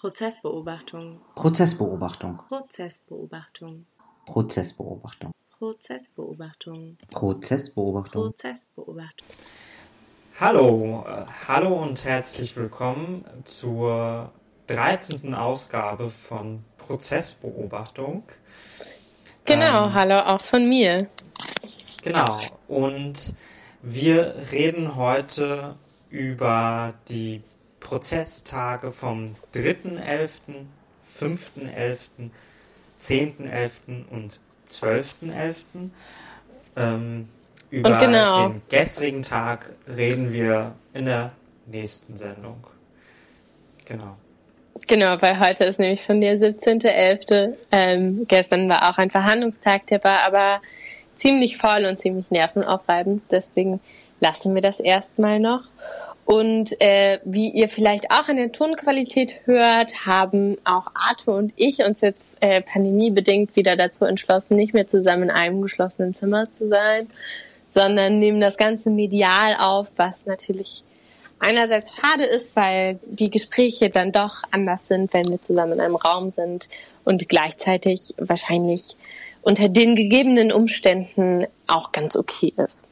[0.00, 1.20] Prozessbeobachtung.
[1.34, 2.38] Prozessbeobachtung.
[2.48, 3.84] Prozessbeobachtung.
[4.24, 5.32] Prozessbeobachtung.
[5.58, 6.96] Prozessbeobachtung.
[7.10, 8.22] Prozessbeobachtung.
[8.22, 9.26] Prozessbeobachtung.
[10.40, 14.32] Hallo, äh, hallo und herzlich willkommen zur
[14.68, 15.34] 13.
[15.34, 18.22] Ausgabe von Prozessbeobachtung.
[19.44, 21.10] Genau, Ähm, hallo auch von mir.
[22.02, 23.34] Genau, und
[23.82, 25.76] wir reden heute
[26.08, 27.42] über die
[27.80, 30.30] Prozesstage vom 3.11.,
[31.18, 31.98] 5.11.,
[33.00, 34.06] 10.11.
[34.10, 35.54] und 12.11.
[36.76, 37.28] Ähm,
[37.70, 38.48] über Und genau.
[38.48, 41.32] den gestrigen Tag reden wir in der
[41.66, 42.64] nächsten Sendung.
[43.84, 44.16] Genau.
[44.86, 47.54] Genau, weil heute ist nämlich schon der 17.11.
[47.70, 50.60] Ähm, gestern war auch ein Verhandlungstag, der war aber
[51.14, 53.22] ziemlich voll und ziemlich nervenaufreibend.
[53.30, 53.80] Deswegen
[54.20, 55.64] lassen wir das erstmal noch.
[56.24, 61.84] Und äh, wie ihr vielleicht auch an der Tonqualität hört, haben auch Arthur und ich
[61.84, 66.66] uns jetzt äh, pandemiebedingt wieder dazu entschlossen, nicht mehr zusammen in einem geschlossenen Zimmer zu
[66.66, 67.08] sein,
[67.68, 70.84] sondern nehmen das Ganze medial auf, was natürlich
[71.40, 75.96] einerseits schade ist, weil die Gespräche dann doch anders sind, wenn wir zusammen in einem
[75.96, 76.68] Raum sind
[77.04, 78.96] und gleichzeitig wahrscheinlich
[79.42, 82.84] unter den gegebenen Umständen auch ganz okay ist.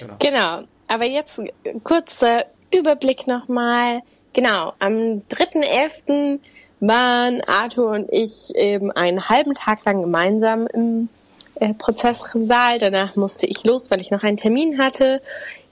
[0.00, 0.16] genau.
[0.18, 0.62] Genau.
[0.88, 1.40] Aber jetzt
[1.84, 2.44] kurzer
[2.74, 4.00] Überblick nochmal.
[4.32, 6.40] Genau, am 3.11.
[6.80, 11.08] waren Arthur und ich eben einen halben Tag lang gemeinsam im
[11.56, 12.78] äh, Prozesssaal.
[12.78, 15.20] Danach musste ich los, weil ich noch einen Termin hatte.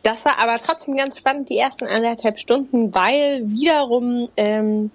[0.03, 4.91] Das war aber trotzdem ganz spannend, die ersten anderthalb Stunden, weil wiederum ähm,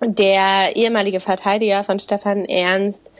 [0.00, 3.10] der ehemalige Verteidiger von Stefan Ernst,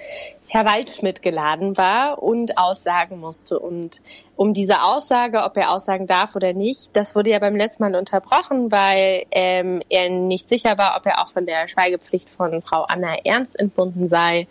[0.47, 3.59] Herr Waldschmidt, geladen war und aussagen musste.
[3.59, 4.03] Und
[4.37, 7.97] um diese Aussage, ob er aussagen darf oder nicht, das wurde ja beim letzten Mal
[7.97, 12.83] unterbrochen, weil ähm, er nicht sicher war, ob er auch von der Schweigepflicht von Frau
[12.83, 14.47] Anna Ernst entbunden sei.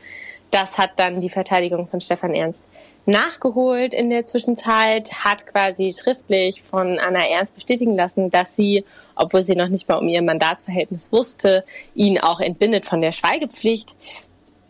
[0.52, 2.66] Das hat dann die Verteidigung von Stefan Ernst
[3.06, 9.42] nachgeholt in der Zwischenzeit, hat quasi schriftlich von Anna Ernst bestätigen lassen, dass sie, obwohl
[9.42, 11.64] sie noch nicht mal um ihr Mandatsverhältnis wusste,
[11.96, 13.96] ihn auch entbindet von der Schweigepflicht.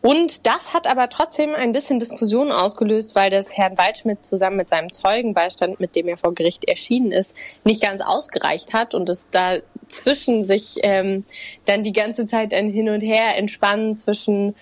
[0.01, 4.67] Und das hat aber trotzdem ein bisschen Diskussion ausgelöst, weil das Herrn Waldschmidt zusammen mit
[4.67, 9.29] seinem Zeugenbeistand, mit dem er vor Gericht erschienen ist, nicht ganz ausgereicht hat und es
[9.29, 11.23] dazwischen sich ähm,
[11.63, 14.55] dann die ganze Zeit ein Hin und Her entspannen zwischen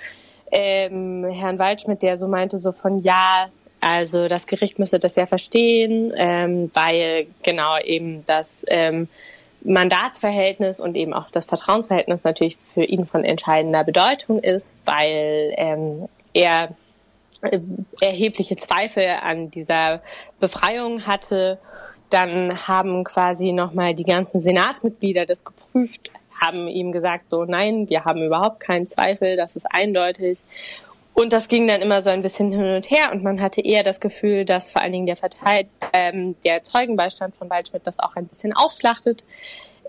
[0.51, 3.49] ähm, Herrn Waldschmidt, der so meinte, so von ja,
[3.81, 9.07] also das Gericht müsste das ja verstehen, ähm, weil genau eben das ähm,
[9.63, 16.07] Mandatsverhältnis und eben auch das Vertrauensverhältnis natürlich für ihn von entscheidender Bedeutung ist, weil ähm,
[16.33, 16.75] er
[17.41, 17.59] äh,
[17.99, 20.01] erhebliche Zweifel an dieser
[20.39, 21.57] Befreiung hatte.
[22.11, 28.05] Dann haben quasi nochmal die ganzen Senatsmitglieder das geprüft, haben ihm gesagt, so nein, wir
[28.05, 30.41] haben überhaupt keinen Zweifel, das ist eindeutig.
[31.13, 33.83] Und das ging dann immer so ein bisschen hin und her und man hatte eher
[33.83, 38.15] das Gefühl, dass vor allen Dingen der Verteil ähm, der Zeugenbeistand von Waldschmidt das auch
[38.15, 39.25] ein bisschen ausschlachtet,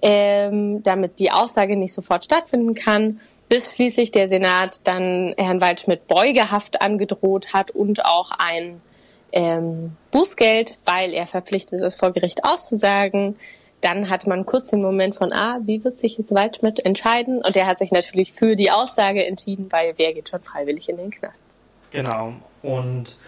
[0.03, 6.09] ähm, damit die Aussage nicht sofort stattfinden kann, bis schließlich der Senat dann Herrn Waldschmidt
[6.09, 8.83] Beugehaft angedroht hat und auch ein
[9.31, 13.37] ähm, Bußgeld, weil er verpflichtet ist, vor Gericht auszusagen.
[13.83, 17.43] Dann hat man kurz den Moment von, ah, wie wird sich jetzt Waldschmidt entscheiden?
[17.45, 20.97] Und er hat sich natürlich für die Aussage entschieden, weil wer geht schon freiwillig in
[20.97, 21.51] den Knast?
[21.91, 22.33] Genau.
[22.63, 23.19] Und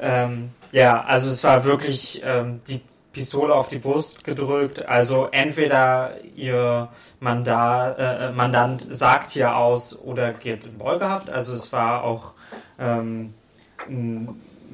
[0.00, 2.80] ähm, ja, also es war wirklich ähm, die
[3.12, 4.86] Pistole auf die Brust gedrückt.
[4.86, 6.88] Also entweder ihr
[7.20, 11.28] Mandat, äh, Mandant sagt hier aus oder geht in Beugehaft.
[11.28, 12.32] Also es war auch
[12.78, 13.34] ähm,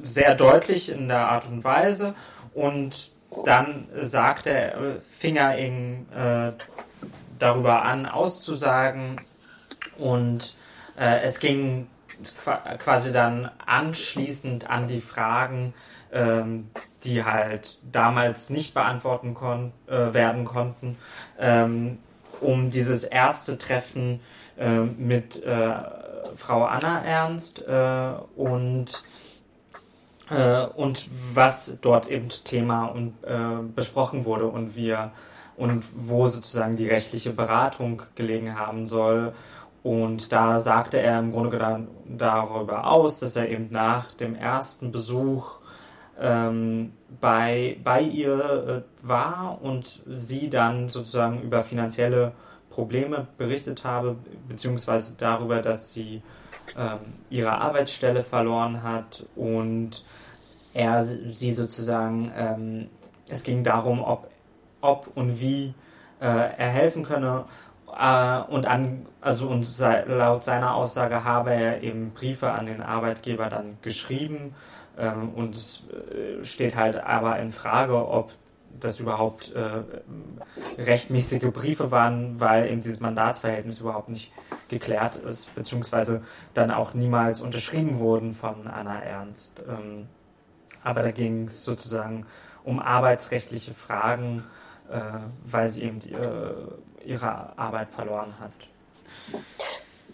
[0.03, 2.13] sehr deutlich in der Art und Weise.
[2.53, 3.11] Und
[3.45, 6.51] dann sagte er, fing er ihn äh,
[7.37, 9.21] darüber an, auszusagen.
[9.97, 10.55] Und
[10.97, 11.87] äh, es ging
[12.79, 15.73] quasi dann anschließend an die Fragen,
[16.11, 16.69] ähm,
[17.03, 20.97] die halt damals nicht beantworten kon äh, werden konnten,
[21.39, 21.99] ähm,
[22.41, 24.19] um dieses erste Treffen
[24.57, 25.73] äh, mit äh,
[26.35, 29.03] Frau Anna Ernst äh, und
[30.29, 35.11] äh, und was dort eben Thema und äh, besprochen wurde und wir
[35.57, 39.33] und wo sozusagen die rechtliche Beratung gelegen haben soll.
[39.83, 44.91] Und da sagte er im Grunde genommen darüber aus, dass er eben nach dem ersten
[44.91, 45.59] Besuch
[46.19, 52.33] ähm, bei, bei ihr äh, war und sie dann sozusagen über finanzielle
[52.69, 54.15] Probleme berichtet habe,
[54.47, 56.21] beziehungsweise darüber, dass sie
[56.77, 56.99] ähm,
[57.29, 60.03] ihre Arbeitsstelle verloren hat und
[60.73, 62.89] er sie sozusagen, ähm,
[63.29, 64.29] es ging darum, ob,
[64.81, 65.73] ob und wie
[66.19, 67.45] äh, er helfen könne.
[67.87, 72.81] Äh, und an, also und sei, laut seiner Aussage habe er eben Briefe an den
[72.81, 74.55] Arbeitgeber dann geschrieben.
[74.97, 78.31] Ähm, und es äh, steht halt aber in Frage, ob
[78.79, 79.83] das überhaupt äh,
[80.81, 84.31] rechtmäßige Briefe waren, weil eben dieses Mandatsverhältnis überhaupt nicht
[84.69, 86.21] geklärt ist, beziehungsweise
[86.53, 89.63] dann auch niemals unterschrieben wurden von Anna Ernst.
[89.67, 90.07] Ähm,
[90.83, 92.25] aber da ging es sozusagen
[92.63, 94.43] um arbeitsrechtliche Fragen,
[94.89, 94.99] äh,
[95.43, 96.53] weil sie eben die, äh,
[97.05, 98.51] ihre Arbeit verloren hat.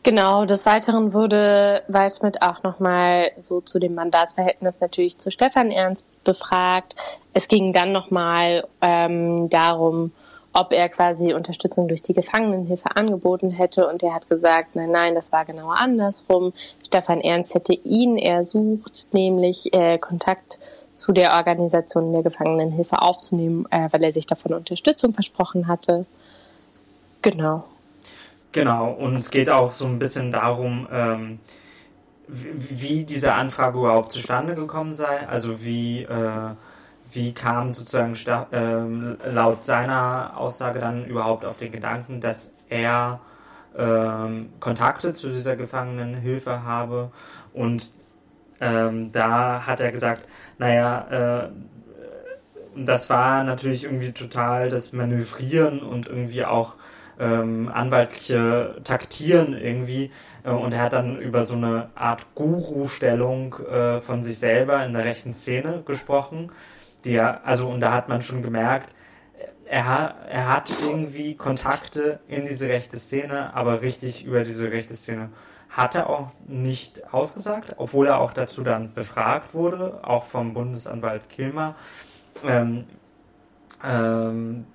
[0.05, 6.05] Genau, des Weiteren wurde Waldschmidt auch nochmal so zu dem Mandatsverhältnis natürlich zu Stefan Ernst
[6.23, 6.95] befragt.
[7.33, 10.11] Es ging dann nochmal ähm, darum,
[10.53, 13.87] ob er quasi Unterstützung durch die Gefangenenhilfe angeboten hätte.
[13.87, 16.53] Und er hat gesagt, nein, nein, das war genau andersrum.
[16.85, 20.59] Stefan Ernst hätte ihn ersucht, nämlich äh, Kontakt
[20.93, 26.05] zu der Organisation der Gefangenenhilfe aufzunehmen, äh, weil er sich davon Unterstützung versprochen hatte.
[27.23, 27.63] Genau.
[28.55, 31.39] Genau, und es geht auch so ein bisschen darum, ähm,
[32.29, 36.51] wie diese Anfrage überhaupt zustande gekommen sei, also wie, äh,
[37.11, 38.13] wie kam sozusagen
[38.53, 43.19] äh, laut seiner Aussage dann überhaupt auf den Gedanken, dass er
[43.77, 47.11] äh, Kontakte zu dieser Gefangenenhilfe habe.
[47.53, 47.91] Und
[48.61, 50.29] ähm, da hat er gesagt,
[50.59, 56.77] naja, äh, das war natürlich irgendwie total das Manövrieren und irgendwie auch
[57.19, 60.11] ähm, anwaltliche Taktieren irgendwie.
[60.43, 64.93] Äh, und er hat dann über so eine Art Guru-Stellung äh, von sich selber in
[64.93, 66.51] der rechten Szene gesprochen.
[67.03, 68.93] Die er, also, und da hat man schon gemerkt,
[69.65, 75.29] er, er hat irgendwie Kontakte in diese rechte Szene, aber richtig über diese rechte Szene
[75.69, 81.29] hat er auch nicht ausgesagt, obwohl er auch dazu dann befragt wurde, auch vom Bundesanwalt
[81.29, 81.75] Kilmer.
[82.45, 82.85] Ähm,
[83.83, 84.65] ähm,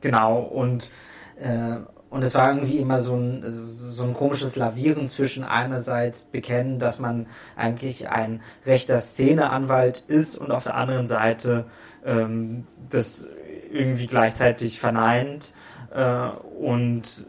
[0.00, 0.90] genau, und
[1.40, 1.78] äh,
[2.10, 6.98] und es war irgendwie immer so ein, so ein komisches Lavieren zwischen einerseits bekennen, dass
[6.98, 11.66] man eigentlich ein rechter Szeneanwalt ist und auf der anderen Seite
[12.04, 13.28] ähm, das
[13.70, 15.52] irgendwie gleichzeitig verneint
[15.94, 16.28] äh,
[16.58, 17.26] und,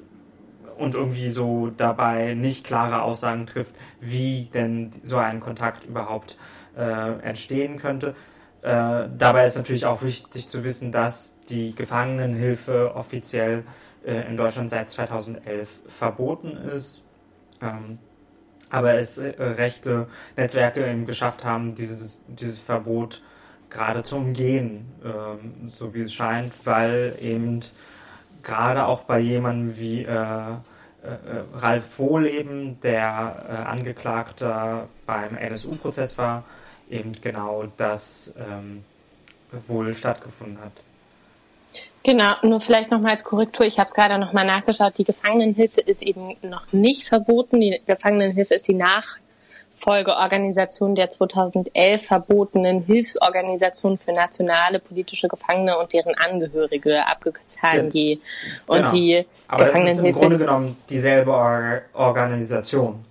[0.79, 6.37] und irgendwie so dabei nicht klare Aussagen trifft, wie denn so ein Kontakt überhaupt
[6.75, 8.15] äh, entstehen könnte.
[8.63, 13.63] Äh, dabei ist natürlich auch wichtig zu wissen, dass die Gefangenenhilfe offiziell
[14.06, 17.03] äh, in Deutschland seit 2011 verboten ist.
[17.62, 18.00] Ähm,
[18.69, 20.07] aber es äh, rechte
[20.38, 23.21] Netzwerke eben geschafft haben, dieses, dieses Verbot
[23.69, 27.59] gerade zu umgehen, ähm, so wie es scheint, weil eben
[28.44, 30.57] gerade auch bei jemandem wie äh, äh,
[31.56, 36.44] Ralf Wohleben, der äh, Angeklagter beim NSU-Prozess war,
[36.89, 38.83] eben genau das ähm,
[39.68, 40.74] wohl stattgefunden hat.
[42.03, 46.01] Genau, nur vielleicht nochmal als Korrektur, ich habe es gerade nochmal nachgeschaut, die Gefangenenhilfe ist
[46.01, 47.62] eben noch nicht verboten.
[47.62, 56.15] Die Gefangenenhilfe ist die Nachfolgeorganisation der 2011 verbotenen Hilfsorganisation für nationale politische Gefangene und deren
[56.15, 58.18] Angehörige, abgekürzt HNG.
[58.65, 58.92] Und genau.
[58.92, 63.06] die Aber Gefangenenhilfe ist im Grunde genommen dieselbe Or Organisation.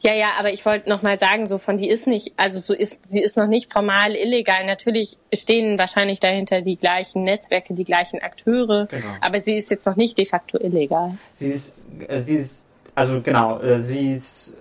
[0.00, 2.72] Ja, ja, aber ich wollte noch mal sagen, so von die ist nicht, also so
[2.72, 4.64] ist sie ist noch nicht formal illegal.
[4.64, 9.06] Natürlich stehen wahrscheinlich dahinter die gleichen Netzwerke, die gleichen Akteure, genau.
[9.20, 11.16] aber sie ist jetzt noch nicht de facto illegal.
[11.32, 11.74] Sie ist,
[12.06, 14.54] äh, sie ist, also genau, äh, sie ist,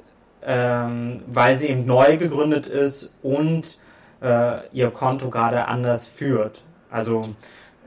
[0.44, 3.78] ähm, weil sie eben neu gegründet ist und
[4.22, 6.64] äh, ihr Konto gerade anders führt.
[6.90, 7.30] Also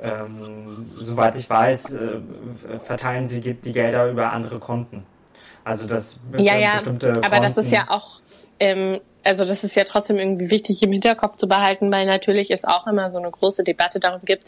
[0.03, 2.21] ähm, soweit ich weiß, äh,
[2.85, 5.05] verteilen sie die Gelder über andere Konten.
[5.65, 7.43] Also das ja, ja, bestimmte aber Konten.
[7.43, 8.21] das ist ja auch,
[8.59, 12.65] ähm, also das ist ja trotzdem irgendwie wichtig im Hinterkopf zu behalten, weil natürlich es
[12.65, 14.45] auch immer so eine große Debatte darum gibt.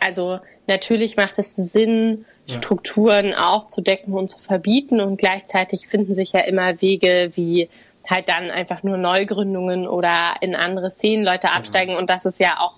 [0.00, 3.50] Also natürlich macht es Sinn, Strukturen ja.
[3.50, 7.68] aufzudecken und zu verbieten und gleichzeitig finden sich ja immer Wege, wie
[8.08, 11.54] halt dann einfach nur Neugründungen oder in andere Szenen Leute genau.
[11.54, 12.00] absteigen genau.
[12.00, 12.74] und das ist ja auch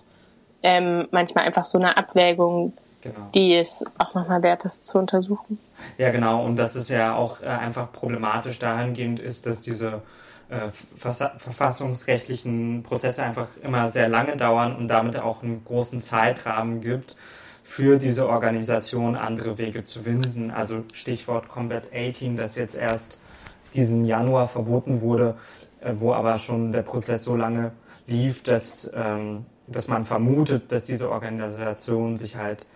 [0.63, 3.31] ähm, manchmal einfach so eine Abwägung, genau.
[3.35, 5.59] die es auch nochmal wert ist zu untersuchen.
[5.99, 6.45] Ja, genau.
[6.45, 10.03] Und das ist ja auch äh, einfach problematisch dahingehend ist, dass diese
[10.49, 17.17] äh, verfassungsrechtlichen Prozesse einfach immer sehr lange dauern und damit auch einen großen Zeitrahmen gibt
[17.63, 20.51] für diese Organisation andere Wege zu finden.
[20.51, 23.21] Also Stichwort Combat 18, das jetzt erst
[23.75, 25.37] diesen Januar verboten wurde,
[25.81, 27.73] äh, wo aber schon der Prozess so lange
[28.07, 32.67] lief, dass, ähm, dass man vermutet, dass diese Organisation sich halt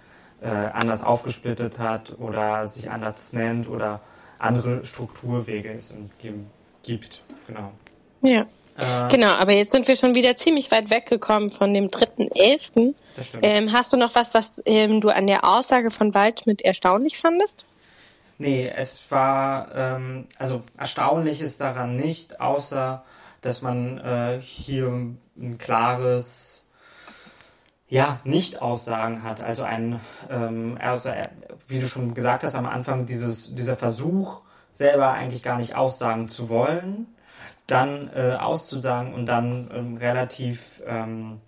[0.45, 4.01] äh, anders aufgesplittet hat oder sich anders nennt oder
[4.39, 5.95] andere Strukturwege es
[6.83, 7.23] gibt.
[7.47, 7.73] Genau.
[8.23, 8.43] Ja.
[8.77, 12.95] Äh, Genau, aber jetzt sind wir schon wieder ziemlich weit weggekommen von dem 3.11.
[13.17, 13.47] Das stimmt.
[13.47, 17.65] Ähm, hast du noch was, was ähm, du an der Aussage von Waldschmidt erstaunlich fandest?
[18.39, 23.05] Nee, es war, ähm, also erstaunlich ist daran nicht, außer
[23.43, 26.64] dass man äh, hier ein klares,
[27.95, 29.41] ja, Nicht-Aussagen hat.
[29.41, 31.31] Also ein, ähm, also, er-
[31.69, 34.41] wie du schon gesagt hast am Anfang, dieses, dieser Versuch,
[34.73, 37.07] selber eigentlich gar nicht aussagen zu wollen,
[37.69, 41.41] dann äh, auszusagen und dann ähm, relativ ähm,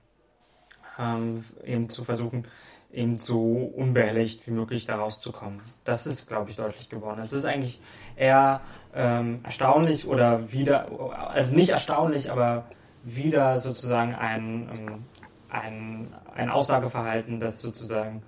[1.00, 2.46] ähm, eben zu versuchen,
[2.92, 3.42] eben so
[3.76, 5.60] unbehelligt wie möglich da rauszukommen.
[5.82, 7.18] Das ist, glaube ich, deutlich geworden.
[7.20, 7.80] Es ist eigentlich
[8.14, 8.60] eher
[8.94, 10.86] ähm, erstaunlich oder wieder,
[11.28, 12.66] also nicht erstaunlich, aber
[13.02, 15.04] wieder sozusagen ein, ähm,
[15.50, 18.22] ein, ein Aussageverhalten, das sozusagen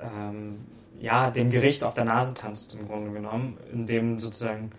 [0.00, 0.58] ähm,
[1.00, 4.70] ja, dem Gericht auf der Nase tanzt im Grunde genommen, in dem sozusagen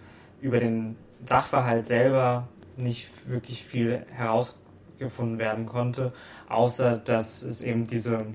[0.42, 6.14] über den Sachverhalt selber nicht wirklich viel herausgefunden werden konnte,
[6.48, 8.26] außer dass es eben diese,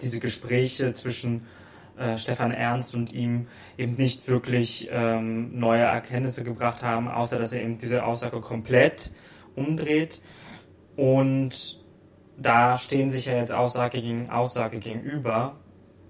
[0.00, 1.46] diese Gespräche zwischen
[1.98, 3.46] äh, Stefan Ernst und ihm
[3.76, 9.10] eben nicht wirklich ähm, neue Erkenntnisse gebracht haben, außer dass er eben diese Aussage komplett
[9.56, 10.20] umdreht.
[10.96, 11.77] Und
[12.40, 15.56] da stehen sich ja jetzt Aussage gegen Aussage gegenüber.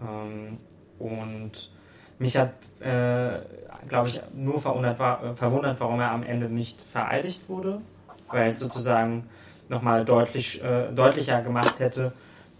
[0.00, 0.58] Ähm,
[0.98, 1.70] und
[2.18, 3.40] mich hat, äh,
[3.88, 7.80] glaube ich, nur verwundert, war, verwundert, warum er am Ende nicht vereidigt wurde,
[8.28, 9.28] weil es sozusagen
[9.68, 12.12] nochmal deutlich, äh, deutlicher gemacht hätte,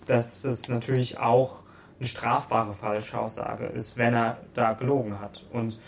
[0.07, 1.61] dass es natürlich auch
[1.99, 5.45] eine strafbare Falschaussage ist, wenn er da gelogen hat.
[5.53, 5.79] Und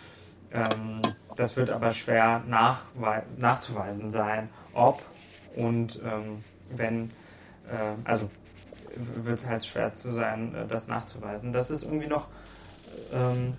[0.53, 1.01] ähm,
[1.37, 2.43] das wird aber schwer
[3.39, 5.01] nachzuweisen sein, ob
[5.57, 6.45] und ähm,
[6.75, 7.11] wenn,
[8.05, 8.29] also
[8.95, 11.53] wird es halt schwer zu sein, äh, das nachzuweisen.
[11.53, 12.27] Das ist irgendwie noch
[13.13, 13.55] ähm,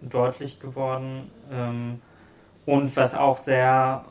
[0.00, 1.30] deutlich geworden.
[1.52, 2.00] Ähm,
[2.66, 4.04] und was auch sehr,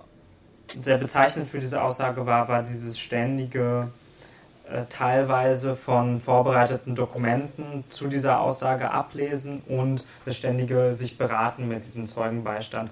[0.81, 3.91] sehr bezeichnend für diese Aussage war, war dieses ständige
[4.69, 11.85] äh, teilweise von vorbereiteten Dokumenten zu dieser Aussage ablesen und das ständige sich beraten mit
[11.85, 12.91] diesem Zeugenbeistand,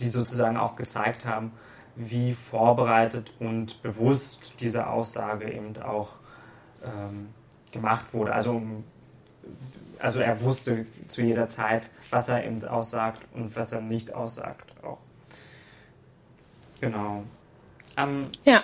[0.00, 1.52] die sozusagen auch gezeigt haben,
[1.96, 6.10] wie vorbereitet und bewusst diese Aussage eben auch
[6.84, 7.28] ähm,
[7.72, 8.32] gemacht wurde.
[8.32, 8.62] Also,
[9.98, 14.72] also er wusste zu jeder Zeit, was er eben aussagt und was er nicht aussagt
[14.82, 14.98] auch.
[16.80, 17.24] Genau.
[17.96, 18.62] Ähm, Ja,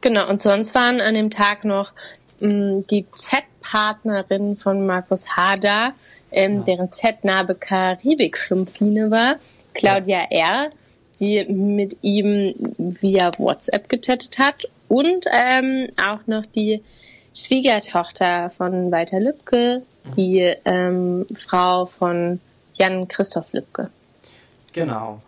[0.00, 0.28] genau.
[0.28, 1.92] Und sonst waren an dem Tag noch
[2.40, 5.92] mh, die Chatpartnerin von Markus Hader,
[6.30, 9.36] ähm, deren Chatname Karibik-Schlumpfine war,
[9.74, 10.70] Claudia R.,
[11.20, 14.68] die mit ihm via WhatsApp gechattet hat.
[14.88, 16.82] Und ähm, auch noch die
[17.34, 19.82] Schwiegertochter von Walter Lübcke,
[20.16, 22.40] die ähm, Frau von
[22.74, 23.90] Jan Christoph Lübcke.
[24.72, 25.20] Genau.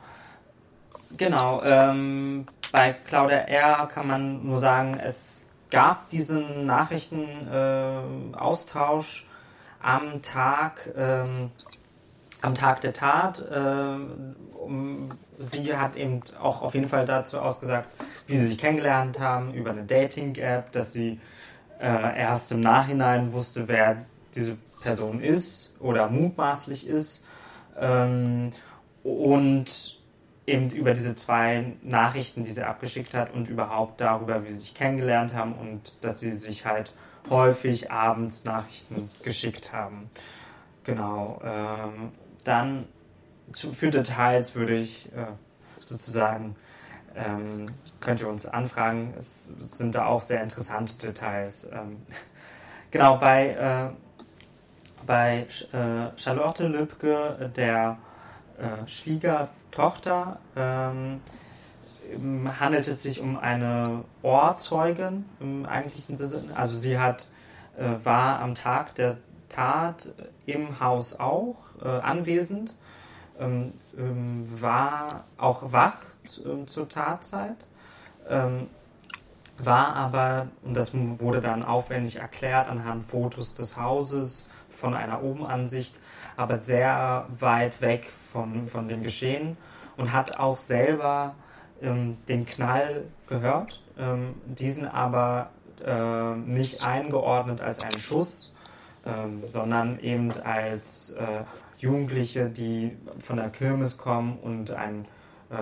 [1.17, 1.63] Genau.
[1.65, 3.89] Ähm, bei Claudia R.
[3.89, 9.27] kann man nur sagen, es gab diesen Nachrichtenaustausch äh,
[9.83, 11.51] am Tag, ähm,
[12.43, 13.45] am Tag der Tat.
[14.61, 17.91] um, sie hat eben auch auf jeden Fall dazu ausgesagt,
[18.27, 21.19] wie sie sich kennengelernt haben über eine Dating-App, dass sie
[21.81, 24.05] äh, erst im Nachhinein wusste, wer
[24.35, 27.25] diese Person ist oder mutmaßlich ist.
[27.79, 28.51] Ähm,
[29.03, 29.99] und
[30.47, 34.75] eben über diese zwei Nachrichten, die sie abgeschickt hat und überhaupt darüber, wie sie sich
[34.75, 36.93] kennengelernt haben und dass sie sich halt
[37.29, 40.11] häufig abends Nachrichten geschickt haben.
[40.85, 41.41] Genau.
[41.45, 42.13] Ähm,
[42.45, 42.87] dann
[43.53, 45.27] zu, für Details würde ich äh,
[45.79, 46.57] sozusagen,
[47.17, 47.67] ähm,
[48.01, 49.15] könnt ihr uns anfragen.
[49.17, 51.69] Es, sind da auch sehr interessante Details.
[51.73, 52.03] Ähm,
[52.91, 53.89] genau, bei, äh,
[55.07, 57.99] bei äh, Charlotte Lübcke, der
[58.59, 61.21] äh, Schwiegertochter, ähm,
[62.59, 66.57] handelt es sich um eine Ohrzeugin im eigentlichen Sinne.
[66.57, 67.27] Also sie hat,
[67.77, 69.17] äh, war am Tag der
[69.49, 70.11] Tat
[70.53, 72.77] im Haus auch äh, anwesend,
[73.39, 77.67] ähm, ähm, war auch wach zu, zur Tatzeit,
[78.29, 78.69] ähm,
[79.59, 85.99] war aber, und das wurde dann aufwendig erklärt anhand Fotos des Hauses von einer Obenansicht,
[86.37, 89.57] aber sehr weit weg von, von dem Geschehen
[89.97, 91.35] und hat auch selber
[91.83, 95.51] ähm, den Knall gehört, ähm, diesen aber
[95.85, 98.55] äh, nicht eingeordnet als einen Schuss,
[99.05, 101.45] ähm, sondern eben als äh,
[101.79, 105.07] Jugendliche, die von der Kirmes kommen und einen
[105.51, 105.57] äh,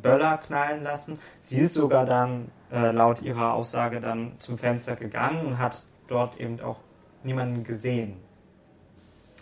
[0.00, 1.18] Böller knallen lassen.
[1.40, 6.38] Sie ist sogar dann äh, laut ihrer Aussage dann zum Fenster gegangen und hat dort
[6.38, 6.80] eben auch
[7.22, 8.16] niemanden gesehen.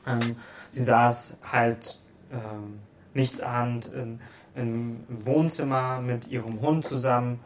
[0.06, 0.36] Ähm,
[0.68, 2.00] sie saß halt
[2.32, 2.80] ähm,
[3.14, 4.20] nichtsahnend in,
[4.54, 7.40] im Wohnzimmer mit ihrem Hund zusammen,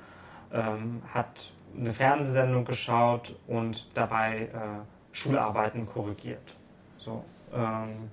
[0.52, 6.54] ähm, hat eine Fernsehsendung geschaut und dabei äh, Schularbeiten korrigiert.
[6.98, 8.10] So, ähm,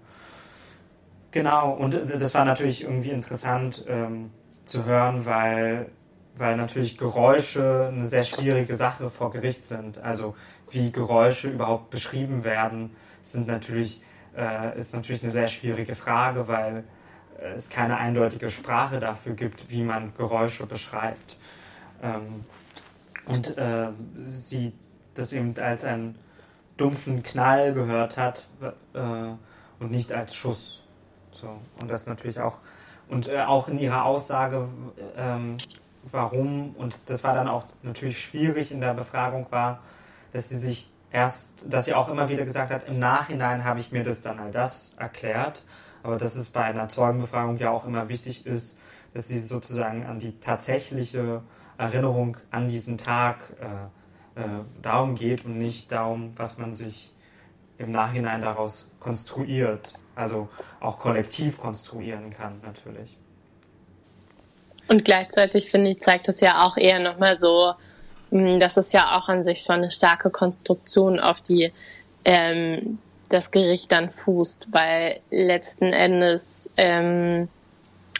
[1.31, 4.29] genau, und das war natürlich irgendwie interessant ähm,
[4.65, 5.91] zu hören, weil,
[6.37, 9.99] weil natürlich Geräusche eine sehr schwierige Sache vor Gericht sind.
[9.99, 10.35] Also
[10.69, 14.01] wie Geräusche überhaupt beschrieben werden, sind natürlich,
[14.37, 16.83] äh, ist natürlich eine sehr schwierige Frage, weil
[17.55, 21.37] es keine eindeutige Sprache dafür gibt, wie man Geräusche beschreibt.
[22.03, 22.45] Ähm,
[23.25, 23.89] und äh,
[24.23, 24.73] sie
[25.15, 26.15] das eben als einen
[26.81, 28.47] dumpfen Knall gehört hat
[28.93, 28.99] äh,
[29.79, 30.83] und nicht als Schuss.
[31.31, 32.57] So, und das natürlich auch,
[33.07, 34.67] und äh, auch in ihrer Aussage,
[35.15, 35.57] ähm,
[36.11, 39.79] warum, und das war dann auch natürlich schwierig in der Befragung, war,
[40.33, 43.91] dass sie sich erst, dass sie auch immer wieder gesagt hat, im Nachhinein habe ich
[43.91, 45.63] mir das dann all das erklärt,
[46.03, 48.79] aber dass es bei einer Zeugenbefragung ja auch immer wichtig ist,
[49.13, 51.41] dass sie sozusagen an die tatsächliche
[51.77, 53.65] Erinnerung an diesen Tag äh,
[54.35, 54.41] äh,
[54.81, 57.11] darum geht und nicht darum, was man sich
[57.77, 63.17] im Nachhinein daraus konstruiert, also auch kollektiv konstruieren kann natürlich.
[64.87, 67.73] Und gleichzeitig finde ich, zeigt es ja auch eher nochmal so,
[68.29, 71.71] hm, dass es ja auch an sich schon eine starke Konstruktion auf die
[72.25, 77.47] ähm, das Gericht dann fußt, weil letzten Endes ähm,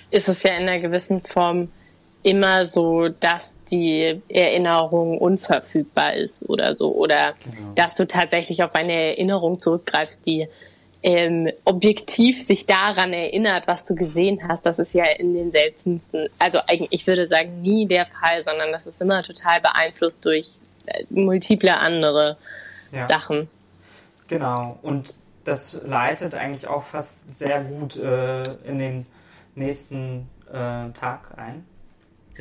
[0.10, 1.70] ist es ja in einer gewissen Form
[2.24, 6.94] immer so, dass die Erinnerung unverfügbar ist oder so.
[6.96, 7.72] Oder genau.
[7.76, 10.48] dass du tatsächlich auf eine Erinnerung zurückgreifst, die
[11.04, 14.66] ähm, objektiv sich daran erinnert, was du gesehen hast.
[14.66, 18.72] Das ist ja in den seltensten, also eigentlich, ich würde sagen, nie der Fall, sondern
[18.72, 22.38] das ist immer total beeinflusst durch äh, multiple andere
[22.92, 23.08] ja.
[23.08, 23.50] Sachen.
[24.28, 25.14] Genau, und
[25.44, 29.06] das leitet eigentlich auch fast sehr gut äh, in den
[29.56, 31.66] nächsten äh, Tag ein.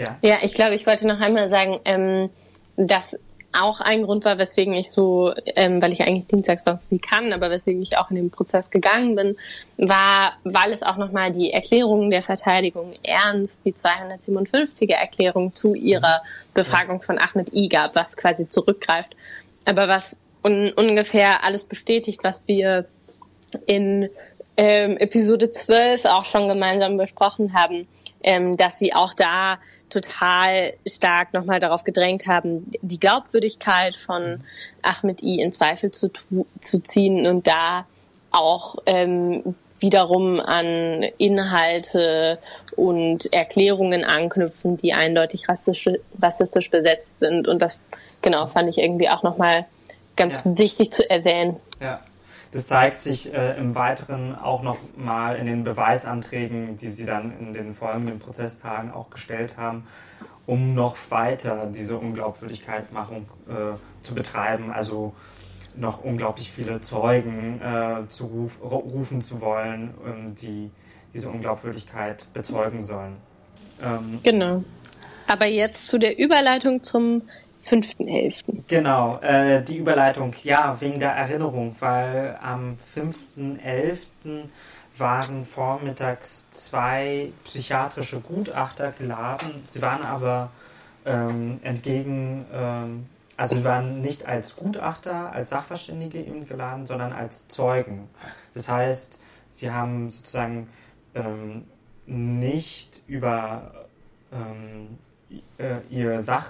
[0.00, 0.16] Ja.
[0.22, 2.30] ja, ich glaube, ich wollte noch einmal sagen, ähm,
[2.76, 3.18] dass
[3.52, 7.32] auch ein Grund war, weswegen ich so, ähm, weil ich eigentlich Dienstag sonst nie kann,
[7.32, 9.36] aber weswegen ich auch in den Prozess gegangen bin,
[9.76, 16.22] war, weil es auch nochmal die Erklärung der Verteidigung ernst, die 257er Erklärung zu ihrer
[16.54, 19.16] Befragung von Ahmed I gab, was quasi zurückgreift.
[19.64, 22.86] Aber was un ungefähr alles bestätigt, was wir
[23.66, 24.08] in
[24.56, 27.88] ähm, Episode 12 auch schon gemeinsam besprochen haben,
[28.22, 34.44] ähm, dass sie auch da total stark nochmal darauf gedrängt haben, die Glaubwürdigkeit von
[34.82, 36.10] Ahmed I in Zweifel zu,
[36.60, 37.86] zu ziehen und da
[38.30, 42.38] auch ähm, wiederum an Inhalte
[42.76, 47.48] und Erklärungen anknüpfen, die eindeutig rassistisch, rassistisch besetzt sind.
[47.48, 47.80] Und das,
[48.22, 49.66] genau, fand ich irgendwie auch nochmal
[50.16, 50.58] ganz ja.
[50.58, 51.56] wichtig zu erwähnen.
[51.80, 52.00] Ja.
[52.52, 57.32] Das zeigt sich äh, im Weiteren auch noch mal in den Beweisanträgen, die sie dann
[57.38, 59.86] in den folgenden Prozesstagen auch gestellt haben,
[60.46, 64.72] um noch weiter diese Unglaubwürdigkeitmachung äh, zu betreiben.
[64.72, 65.14] Also
[65.76, 70.70] noch unglaublich viele Zeugen äh, zu ruf, rufen zu wollen, ähm, die
[71.14, 73.16] diese Unglaubwürdigkeit bezeugen sollen.
[73.82, 74.64] Ähm, genau.
[75.26, 77.22] Aber jetzt zu der Überleitung zum
[77.62, 78.64] 5.11.
[78.68, 84.44] Genau, äh, die Überleitung, ja, wegen der Erinnerung, weil am 5.11.
[84.96, 89.50] waren vormittags zwei psychiatrische Gutachter geladen.
[89.66, 90.50] Sie waren aber
[91.04, 97.48] ähm, entgegen, ähm, also sie waren nicht als Gutachter, als Sachverständige eben geladen, sondern als
[97.48, 98.08] Zeugen.
[98.54, 100.68] Das heißt, sie haben sozusagen
[101.14, 101.64] ähm,
[102.06, 103.72] nicht über
[105.58, 106.46] äh, ihr Sach,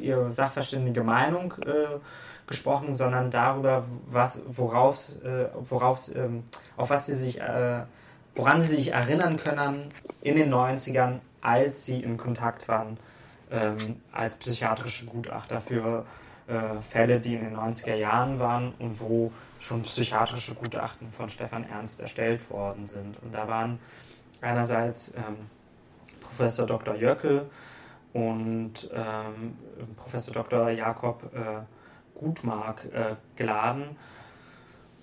[0.00, 1.98] ihre sachverständige Meinung äh,
[2.46, 6.44] gesprochen, sondern darüber, was, worauf, äh, worauf, ähm,
[6.76, 7.82] auf was sie sich, äh,
[8.34, 9.88] woran sie sich erinnern können
[10.20, 12.98] in den 90ern, als sie in Kontakt waren
[13.50, 16.04] ähm, als psychiatrische Gutachter für
[16.46, 21.64] äh, Fälle, die in den 90er Jahren waren und wo schon psychiatrische Gutachten von Stefan
[21.68, 23.16] Ernst erstellt worden sind.
[23.22, 23.78] Und da waren
[24.40, 25.48] einerseits ähm,
[26.20, 26.96] Professor Dr.
[26.96, 27.46] Jöckel,
[28.14, 29.58] und ähm,
[29.96, 30.70] Professor Dr.
[30.70, 33.96] Jakob äh, Gutmark äh, geladen.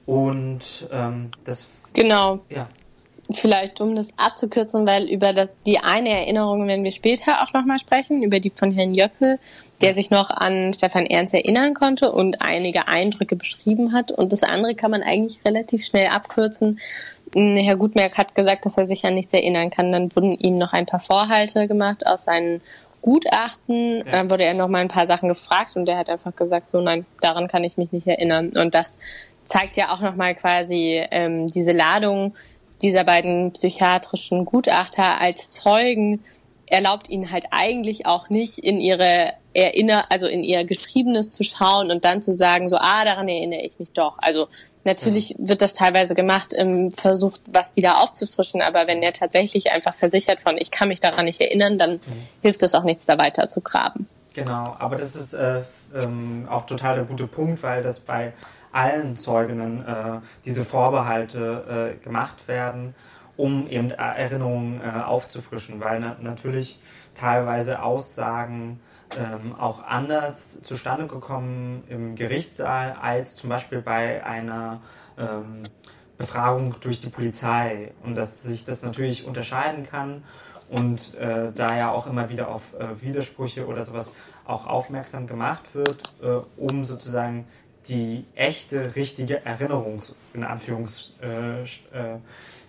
[0.06, 1.67] Und ähm, das.
[1.93, 2.39] Genau.
[2.50, 2.67] Ja.
[3.34, 7.80] Vielleicht, um das abzukürzen, weil über das, die eine Erinnerung werden wir später auch nochmal
[7.80, 9.39] sprechen, über die von Herrn Jöckel,
[9.82, 14.12] der sich noch an Stefan Ernst erinnern konnte und einige Eindrücke beschrieben hat.
[14.12, 16.80] Und das andere kann man eigentlich relativ schnell abkürzen.
[17.34, 19.91] Herr Gutmerk hat gesagt, dass er sich an nichts erinnern kann.
[19.91, 22.62] Dann wurden ihm noch ein paar Vorhalte gemacht aus seinen
[23.01, 23.97] Gutachten.
[23.97, 24.03] Ja.
[24.11, 26.81] Dann wurde er noch mal ein paar Sachen gefragt und der hat einfach gesagt, so
[26.81, 28.51] nein, daran kann ich mich nicht erinnern.
[28.55, 28.99] Und das
[29.43, 32.35] zeigt ja auch noch mal quasi ähm, diese Ladung,
[32.81, 36.21] dieser beiden psychiatrischen Gutachter als Zeugen
[36.71, 41.91] erlaubt ihnen halt eigentlich auch nicht in ihre Erinner, also in ihr Geschriebenes zu schauen
[41.91, 44.17] und dann zu sagen, so, ah, daran erinnere ich mich doch.
[44.19, 44.47] Also
[44.84, 45.50] natürlich mhm.
[45.50, 50.39] wird das teilweise gemacht im Versuch, was wieder aufzufrischen, aber wenn er tatsächlich einfach versichert
[50.39, 52.02] von, ich kann mich daran nicht erinnern, dann mhm.
[52.41, 54.08] hilft es auch nichts, da weiter zu graben.
[54.34, 55.62] Genau, aber das ist äh,
[55.94, 58.34] ähm, auch total der gute Punkt, weil das bei
[58.72, 62.96] allen Zeuginnen äh, diese Vorbehalte äh, gemacht werden
[63.41, 66.80] um eben Erinnerungen äh, aufzufrischen, weil na natürlich
[67.15, 68.80] teilweise Aussagen
[69.17, 74.82] ähm, auch anders zustande gekommen im Gerichtssaal als zum Beispiel bei einer
[75.17, 75.63] ähm,
[76.17, 80.24] Befragung durch die Polizei und dass sich das natürlich unterscheiden kann
[80.69, 84.13] und äh, da ja auch immer wieder auf äh, Widersprüche oder sowas
[84.45, 87.47] auch aufmerksam gemacht wird, äh, um sozusagen
[87.88, 90.02] die echte, richtige Erinnerung
[90.34, 92.21] in Anführungszeichen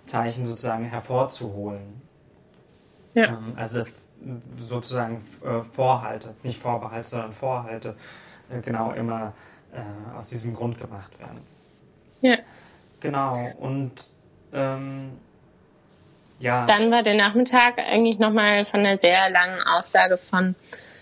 [0.04, 2.02] Zeichen sozusagen hervorzuholen.
[3.14, 3.26] Ja.
[3.26, 4.08] Ähm, also das
[4.58, 7.96] sozusagen äh, Vorhalte, nicht Vorbehalte, sondern Vorhalte
[8.50, 9.32] äh, genau immer
[9.72, 11.40] äh, aus diesem Grund gemacht werden.
[12.20, 12.36] Ja.
[13.00, 13.92] Genau, und
[14.52, 15.12] ähm,
[16.38, 16.66] ja.
[16.66, 20.54] Dann war der Nachmittag eigentlich nochmal von einer sehr langen Aussage von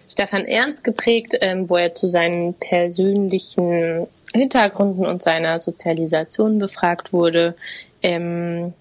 [0.09, 7.55] Stefan Ernst geprägt, ähm, wo er zu seinen persönlichen Hintergründen und seiner Sozialisation befragt wurde.
[8.03, 8.75] Ähm,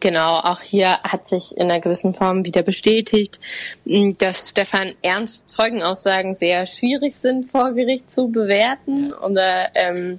[0.00, 3.40] Genau, auch hier hat sich in einer gewissen Form wieder bestätigt,
[3.84, 10.18] dass Stefan Ernst Zeugenaussagen sehr schwierig sind vor Gericht zu bewerten oder ähm,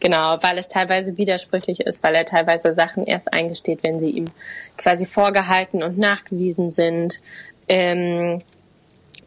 [0.00, 4.24] genau, weil es teilweise widersprüchlich ist, weil er teilweise Sachen erst eingesteht, wenn sie ihm
[4.78, 7.20] quasi vorgehalten und nachgewiesen sind.
[7.68, 8.42] Ähm,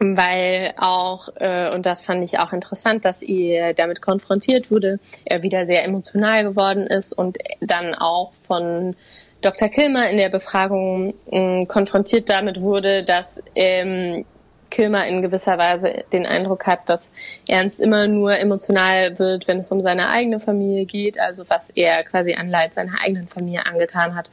[0.00, 5.44] weil auch, äh, und das fand ich auch interessant, dass er damit konfrontiert wurde, er
[5.44, 8.96] wieder sehr emotional geworden ist und dann auch von
[9.42, 9.68] Dr.
[9.68, 14.24] Kilmer in der Befragung äh, konfrontiert damit wurde, dass ähm,
[14.70, 17.12] Kilmer in gewisser Weise den Eindruck hat, dass
[17.46, 22.02] Ernst immer nur emotional wird, wenn es um seine eigene Familie geht, also was er
[22.04, 24.30] quasi an Leid seiner eigenen Familie angetan hat,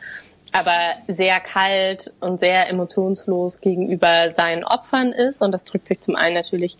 [0.53, 5.41] aber sehr kalt und sehr emotionslos gegenüber seinen Opfern ist.
[5.41, 6.77] Und das drückt sich zum einen natürlich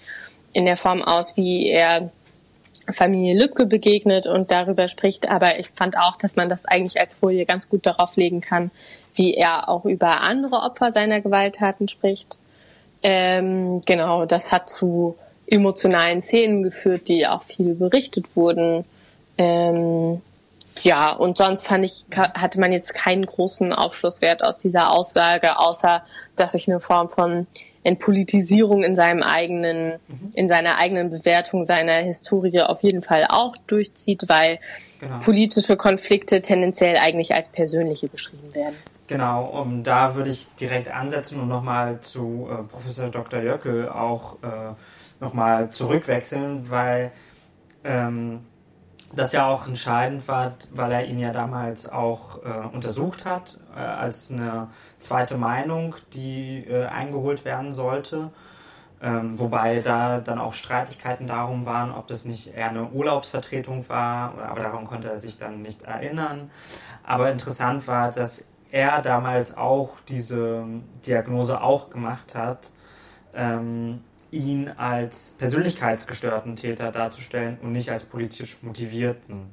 [0.54, 2.12] in der Form aus, wie er
[2.94, 5.30] Familie Lübcke begegnet und darüber spricht.
[5.30, 8.72] Aber ich fand auch, dass man das eigentlich als Folie ganz gut darauf legen kann,
[9.16, 12.38] wie er auch über andere Opfer seiner Gewalttaten spricht.
[13.02, 15.16] Ähm, genau, das hat zu
[15.48, 18.86] emotionalen Szenen geführt, die auch viel berichtet wurden.
[19.38, 20.22] Ähm,
[20.84, 26.04] ja, und sonst fand ich, hatte man jetzt keinen großen Aufschlusswert aus dieser Aussage, außer
[26.36, 27.48] dass sich eine Form von
[27.84, 30.32] Entpolitisierung in seinem eigenen, mhm.
[30.34, 34.60] in seiner eigenen Bewertung seiner Historie auf jeden Fall auch durchzieht, weil
[35.00, 35.20] genau.
[35.20, 38.76] politische Konflikte tendenziell eigentlich als persönliche beschrieben werden.
[39.08, 43.42] Genau, um, da würde ich direkt ansetzen und nochmal zu äh, Professor Dr.
[43.42, 44.76] Jöckel auch äh,
[45.20, 47.12] nochmal zurückwechseln, weil
[47.84, 48.42] ähm,
[49.16, 53.80] das ja auch entscheidend war, weil er ihn ja damals auch äh, untersucht hat, äh,
[53.80, 54.68] als eine
[55.00, 58.32] zweite Meinung, die äh, eingeholt werden sollte.
[59.02, 64.34] Ähm, wobei da dann auch Streitigkeiten darum waren, ob das nicht eher eine Urlaubsvertretung war,
[64.38, 66.52] aber daran konnte er sich dann nicht erinnern.
[67.04, 70.66] Aber interessant war, dass er damals auch diese
[71.06, 72.72] Diagnose auch gemacht hat.
[73.34, 79.52] Ähm, ihn als persönlichkeitsgestörten Täter darzustellen und nicht als politisch motivierten.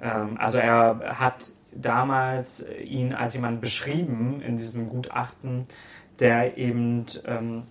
[0.00, 5.66] Ähm, also er hat damals ihn als jemand beschrieben in diesem Gutachten,
[6.18, 7.64] der eben ähm,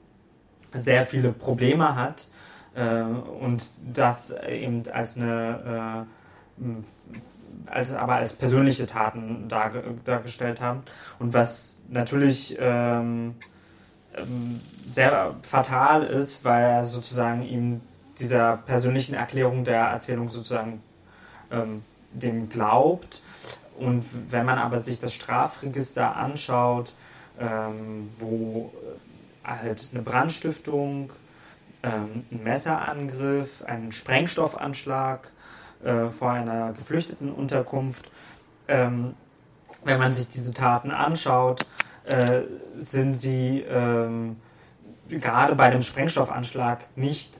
[0.74, 2.28] sehr viele Probleme hat
[2.76, 3.63] äh, und
[3.94, 6.06] das eben als eine
[6.58, 6.65] äh,
[7.65, 10.84] als, aber als persönliche Taten darge dargestellt haben.
[11.20, 13.36] Und was natürlich ähm,
[14.21, 17.82] ähm, sehr fatal ist, weil er sozusagen ihm
[18.19, 20.82] dieser persönlichen Erklärung der Erzählung sozusagen
[21.51, 23.23] ähm, dem glaubt.
[23.77, 26.93] Und wenn man aber sich das Strafregister anschaut,
[27.39, 28.71] ähm, wo
[29.43, 31.12] äh, halt eine Brandstiftung,
[31.84, 35.32] ähm, ein Messerangriff, ein Sprengstoffanschlag
[35.84, 38.12] äh, vor einer geflüchteten Unterkunft,
[38.67, 39.13] ähm,
[39.86, 41.65] wenn man sich diese Taten anschaut,
[42.03, 42.41] äh,
[42.80, 44.38] sind sie ähm,
[45.08, 47.39] gerade bei dem Sprengstoffanschlag nicht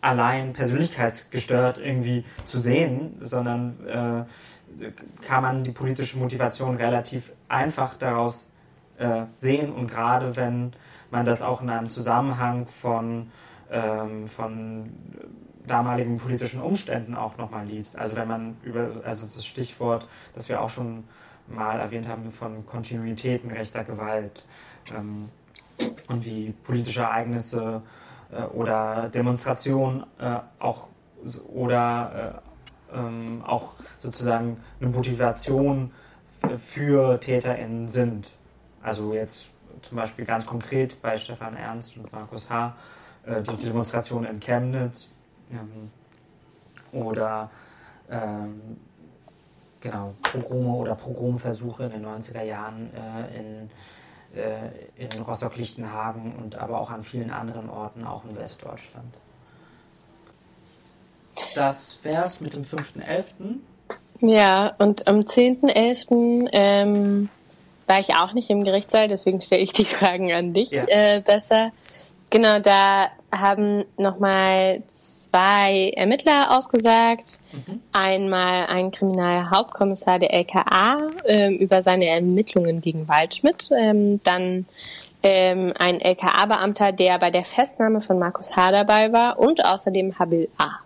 [0.00, 4.26] allein persönlichkeitsgestört irgendwie zu sehen, sondern
[4.78, 4.90] äh,
[5.22, 8.50] kann man die politische Motivation relativ einfach daraus
[8.98, 10.72] äh, sehen und gerade wenn
[11.10, 13.30] man das auch in einem Zusammenhang von,
[13.70, 14.90] ähm, von
[15.66, 17.98] damaligen politischen Umständen auch nochmal liest.
[17.98, 21.04] Also wenn man über, also das Stichwort, das wir auch schon
[21.46, 24.44] mal erwähnt haben, von Kontinuitäten rechter Gewalt
[24.92, 25.28] ähm,
[26.08, 27.82] und wie politische Ereignisse
[28.32, 30.88] äh, oder Demonstrationen äh, auch
[31.48, 32.42] oder
[32.92, 35.90] äh, ähm, auch sozusagen eine Motivation
[36.58, 38.34] für TäterInnen sind.
[38.82, 39.48] Also jetzt
[39.80, 42.76] zum Beispiel ganz konkret bei Stefan Ernst und Markus H.
[43.24, 45.08] Äh, die Demonstration in Chemnitz
[45.50, 45.90] ähm,
[46.92, 47.50] oder
[48.10, 48.78] ähm,
[49.80, 53.70] genau, Pogrome oder Pogromversuche in den 90er Jahren äh, in,
[54.96, 59.14] in Rostock-Lichtenhagen und aber auch an vielen anderen Orten, auch in Westdeutschland.
[61.54, 63.56] Das wär's mit dem 5.11.
[64.20, 66.48] Ja, und am 10.11.
[66.52, 67.28] Ähm,
[67.86, 70.84] war ich auch nicht im Gerichtssaal, deswegen stelle ich die Fragen an dich Ja.
[70.88, 71.70] äh, besser.
[72.30, 77.40] Genau, da haben nochmal zwei Ermittler ausgesagt.
[77.92, 83.70] Einmal ein Kriminalhauptkommissar der LKA ähm, über seine Ermittlungen gegen Waldschmidt.
[83.76, 84.66] Ähm, dann
[85.22, 88.72] ähm, ein LKA-Beamter, der bei der Festnahme von Markus H.
[88.72, 90.80] dabei war und außerdem Habil A.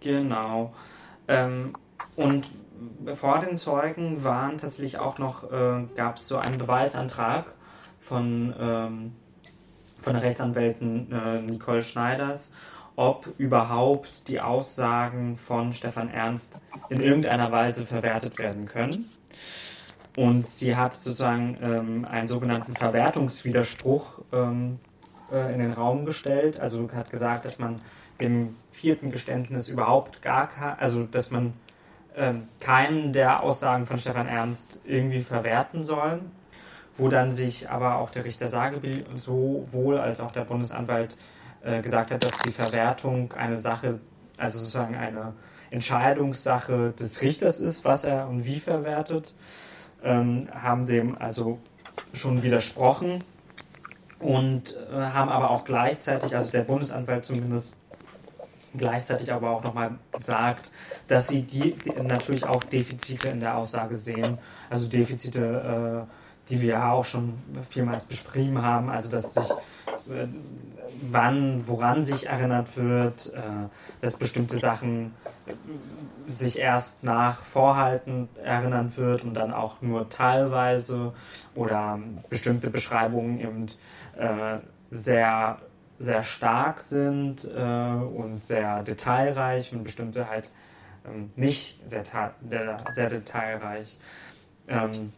[0.00, 0.72] Genau.
[1.28, 1.74] Ähm,
[2.16, 2.50] und
[3.14, 7.46] vor den Zeugen waren tatsächlich auch noch, äh, gab es so einen Beweisantrag
[8.12, 9.12] von, ähm,
[10.02, 12.50] von der Rechtsanwältin äh, Nicole Schneiders,
[12.94, 19.08] ob überhaupt die Aussagen von Stefan Ernst in irgendeiner Weise verwertet werden können.
[20.14, 24.78] Und sie hat sozusagen ähm, einen sogenannten Verwertungswiderspruch ähm,
[25.32, 26.60] äh, in den Raum gestellt.
[26.60, 27.80] Also hat gesagt, dass man
[28.20, 31.54] dem vierten Geständnis überhaupt gar kein, also dass man
[32.14, 36.20] ähm, keinen der Aussagen von Stefan Ernst irgendwie verwerten soll,
[36.96, 41.16] wo dann sich aber auch der Richter Sagebiel sowohl als auch der Bundesanwalt
[41.62, 44.00] äh, gesagt hat, dass die Verwertung eine Sache,
[44.38, 45.32] also sozusagen eine
[45.70, 49.34] Entscheidungssache des Richters ist, was er und wie verwertet,
[50.02, 51.58] ähm, haben dem also
[52.12, 53.24] schon widersprochen
[54.18, 57.76] und äh, haben aber auch gleichzeitig, also der Bundesanwalt zumindest
[58.76, 60.70] gleichzeitig aber auch nochmal gesagt,
[61.08, 64.38] dass sie die, die natürlich auch Defizite in der Aussage sehen,
[64.70, 67.34] also Defizite, äh, die wir ja auch schon
[67.68, 70.26] vielmals beschrieben haben, also dass sich äh,
[71.10, 73.40] wann, woran sich erinnert wird, äh,
[74.00, 75.14] dass bestimmte Sachen
[76.26, 81.12] sich erst nach Vorhalten erinnern wird und dann auch nur teilweise
[81.54, 83.66] oder bestimmte Beschreibungen eben
[84.16, 84.58] äh,
[84.90, 85.58] sehr
[85.98, 90.52] sehr stark sind äh, und sehr detailreich und bestimmte halt
[91.06, 92.02] ähm, nicht sehr,
[92.90, 93.98] sehr detailreich.
[94.68, 95.12] Ähm,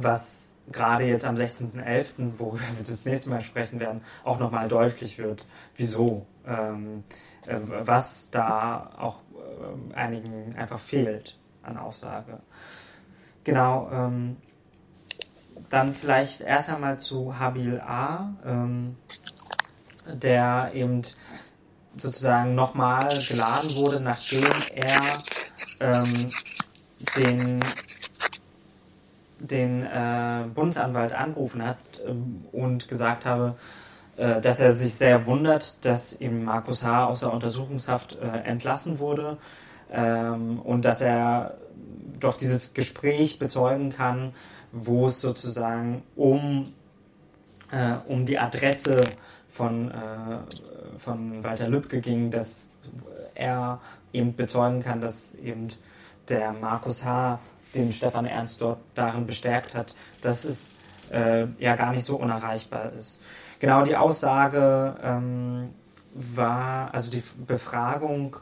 [0.00, 5.18] was gerade jetzt am 16.11., worüber wir das nächste Mal sprechen werden, auch nochmal deutlich
[5.18, 7.00] wird, wieso, ähm,
[7.46, 9.20] äh, was da auch
[9.60, 12.40] ähm, einigen einfach fehlt an Aussage.
[13.44, 14.36] Genau, ähm,
[15.70, 18.96] dann vielleicht erst einmal zu Habil A, ähm,
[20.06, 21.02] der eben
[21.96, 25.22] sozusagen nochmal geladen wurde, nachdem er
[25.80, 26.30] ähm,
[27.16, 27.60] den
[29.38, 33.54] den äh, Bundesanwalt angerufen hat ähm, und gesagt habe,
[34.16, 37.06] äh, dass er sich sehr wundert, dass ihm Markus H.
[37.06, 39.38] aus der Untersuchungshaft äh, entlassen wurde
[39.92, 41.58] ähm, und dass er
[42.18, 44.32] doch dieses Gespräch bezeugen kann,
[44.72, 46.72] wo es sozusagen um,
[47.70, 49.00] äh, um die Adresse
[49.48, 52.70] von, äh, von Walter Lübcke ging, dass
[53.34, 53.80] er
[54.12, 55.68] eben bezeugen kann, dass eben
[56.28, 57.38] der Markus H.
[57.74, 60.74] den Stefan Ernst dort darin bestärkt hat, dass es
[61.12, 63.22] äh, ja gar nicht so unerreichbar ist.
[63.60, 65.70] Genau die Aussage ähm,
[66.14, 68.36] war, also die Befragung,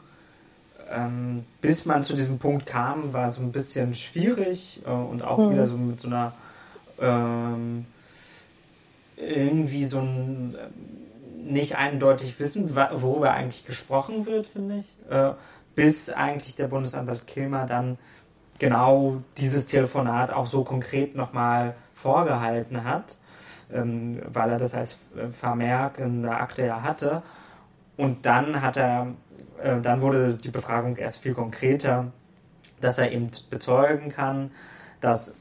[0.89, 5.37] ähm, bis man zu diesem Punkt kam, war so ein bisschen schwierig äh, und auch
[5.39, 5.51] Mhm.
[5.51, 6.33] wieder so mit so einer
[6.99, 7.85] ähm,
[9.17, 15.11] irgendwie so ein ähm, nicht eindeutig wissen, worüber eigentlich gesprochen wird, finde ich.
[15.11, 15.31] Äh,
[15.75, 17.97] bis eigentlich der Bundesanwalt Kilmer dann
[18.59, 23.17] genau dieses Telefonat auch so konkret nochmal vorgehalten hat,
[23.71, 27.21] ähm, weil er das als äh, Vermerk in der Akte ja hatte.
[27.97, 29.07] Und dann hat er,
[29.61, 32.11] äh, dann wurde die Befragung erst viel konkreter,
[32.79, 34.51] dass er eben bezeugen kann,
[35.01, 35.35] dass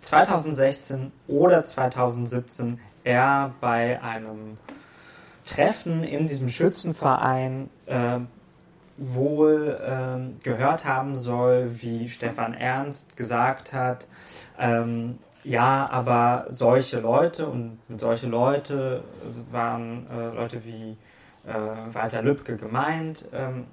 [0.00, 4.58] 2016 oder 2017 er bei einem
[5.44, 8.18] Treffen in diesem Schützenverein äh,
[8.96, 14.06] wohl ähm, gehört haben soll, wie Stefan Ernst gesagt hat,
[14.58, 19.04] ähm, ja, aber solche Leute und solche Leute
[19.52, 20.96] waren äh, Leute wie
[21.46, 23.66] äh, Walter Lübcke gemeint, ähm,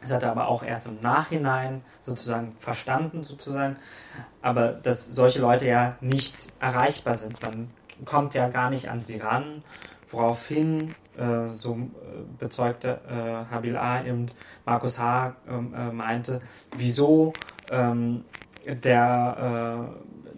[0.00, 3.76] Das hat er aber auch erst im Nachhinein sozusagen verstanden, sozusagen.
[4.40, 7.42] Aber dass solche Leute ja nicht erreichbar sind.
[7.42, 7.70] Man
[8.04, 9.62] kommt ja gar nicht an sie ran,
[10.10, 11.78] woraufhin, äh, so äh,
[12.38, 14.04] bezeugte äh, Habil A.
[14.04, 14.26] eben
[14.64, 15.36] Markus H.
[15.48, 16.40] Ähm, äh, meinte,
[16.76, 17.32] wieso
[17.70, 18.24] ähm,
[18.66, 19.90] der,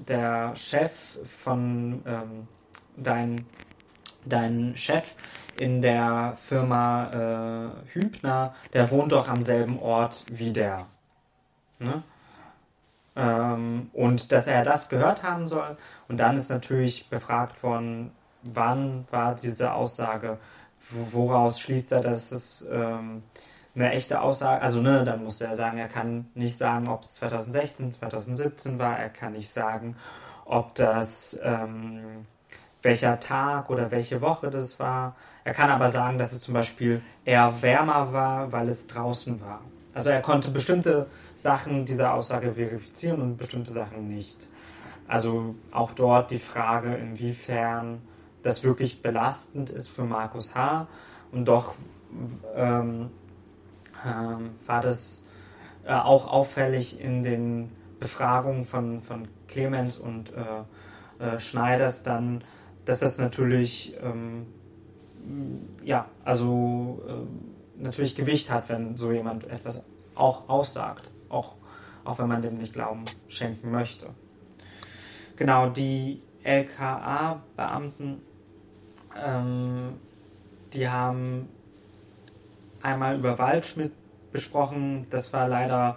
[0.08, 2.48] der Chef von ähm,
[2.96, 3.46] dein,
[4.24, 5.14] dein Chef
[5.58, 7.10] in der Firma
[7.86, 10.86] äh, Hübner, der wohnt doch am selben Ort wie der.
[11.78, 12.02] Ne?
[13.14, 15.76] Ähm, und dass er das gehört haben soll.
[16.08, 18.12] Und dann ist natürlich befragt worden,
[18.42, 20.38] wann war diese Aussage,
[20.90, 23.22] woraus schließt er, dass es ähm,
[23.74, 27.14] eine echte Aussage, also ne, dann muss er sagen, er kann nicht sagen, ob es
[27.14, 29.96] 2016, 2017 war, er kann nicht sagen,
[30.46, 32.26] ob das ähm,
[32.82, 35.16] welcher Tag oder welche Woche das war.
[35.44, 39.60] Er kann aber sagen, dass es zum Beispiel eher wärmer war, weil es draußen war.
[39.92, 44.48] Also er konnte bestimmte Sachen dieser Aussage verifizieren und bestimmte Sachen nicht.
[45.08, 48.00] Also auch dort die Frage, inwiefern
[48.46, 50.86] das wirklich belastend ist für Markus H.
[51.32, 51.74] Und doch
[52.54, 53.10] ähm,
[54.06, 55.26] ähm, war das
[55.84, 62.44] äh, auch auffällig in den Befragungen von, von Clemens und äh, äh, Schneiders dann,
[62.84, 64.46] dass das natürlich, ähm,
[65.82, 71.56] ja, also äh, natürlich Gewicht hat, wenn so jemand etwas auch aussagt, auch,
[72.04, 74.06] auch wenn man dem nicht Glauben schenken möchte.
[75.34, 78.22] Genau, die LKA-Beamten,
[79.24, 79.94] ähm,
[80.72, 81.48] die haben
[82.82, 83.92] einmal über Waldschmidt
[84.32, 85.06] besprochen.
[85.10, 85.96] Das war leider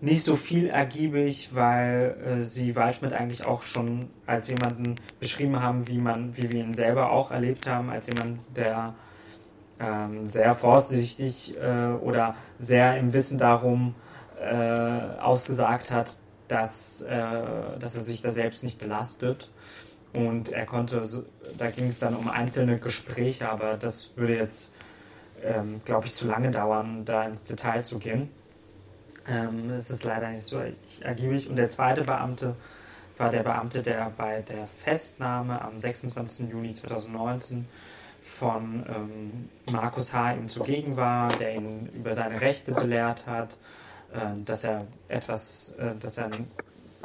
[0.00, 5.88] nicht so viel ergiebig, weil äh, sie Waldschmidt eigentlich auch schon als jemanden beschrieben haben,
[5.88, 8.94] wie man, wie wir ihn selber auch erlebt haben, als jemand, der
[9.80, 13.94] ähm, sehr vorsichtig äh, oder sehr im Wissen darum
[14.40, 19.50] äh, ausgesagt hat, dass, äh, dass er sich da selbst nicht belastet.
[20.12, 21.02] Und er konnte,
[21.58, 24.72] da ging es dann um einzelne Gespräche, aber das würde jetzt,
[25.42, 28.30] ähm, glaube ich, zu lange dauern, da ins Detail zu gehen.
[29.28, 30.60] Ähm, es ist leider nicht so
[31.02, 31.48] ergiebig.
[31.48, 32.56] Und der zweite Beamte
[33.18, 36.48] war der Beamte, der bei der Festnahme am 26.
[36.48, 37.66] Juni 2019
[38.22, 40.34] von ähm, Markus H.
[40.34, 43.58] ihm zugegen war, der ihn über seine Rechte belehrt hat,
[44.12, 46.30] äh, dass er etwas, äh, dass er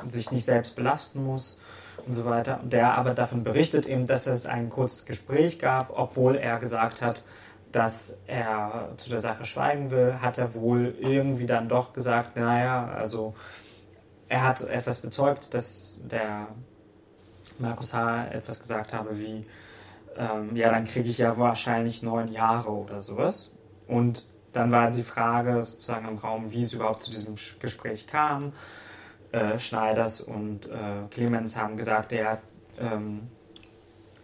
[0.05, 1.57] sich nicht selbst belasten muss
[2.05, 2.59] und so weiter.
[2.61, 7.01] Und der aber davon berichtet eben, dass es ein kurzes Gespräch gab, obwohl er gesagt
[7.01, 7.23] hat,
[7.71, 12.87] dass er zu der Sache schweigen will, hat er wohl irgendwie dann doch gesagt, naja,
[12.87, 13.33] also
[14.29, 16.47] er hat etwas bezeugt, dass der
[17.59, 18.27] Markus H.
[18.27, 19.45] etwas gesagt habe wie,
[20.17, 23.51] ähm, ja, dann kriege ich ja wahrscheinlich neun Jahre oder sowas.
[23.87, 28.53] Und dann war die Frage sozusagen im Raum, wie es überhaupt zu diesem Gespräch kam.
[29.33, 32.37] Äh, Schneiders und äh, Clemens haben gesagt, ja,
[32.79, 33.21] ähm,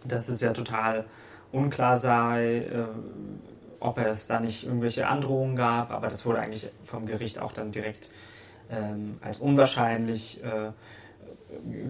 [0.04, 1.04] dass es ja total
[1.50, 2.84] unklar sei, äh,
[3.80, 7.72] ob es da nicht irgendwelche Androhungen gab, aber das wurde eigentlich vom Gericht auch dann
[7.72, 8.08] direkt
[8.70, 10.70] ähm, als unwahrscheinlich äh,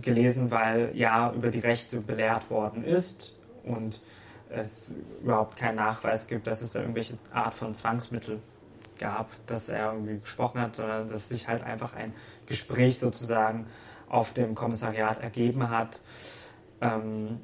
[0.00, 4.00] gelesen, weil ja über die Rechte belehrt worden ist und
[4.48, 8.40] es überhaupt keinen Nachweis gibt, dass es da irgendwelche Art von Zwangsmittel
[8.98, 12.14] gab, dass er irgendwie gesprochen hat, sondern dass sich halt einfach ein
[12.50, 13.66] Gespräch sozusagen
[14.08, 16.00] auf dem Kommissariat ergeben hat,
[16.80, 17.38] ähm,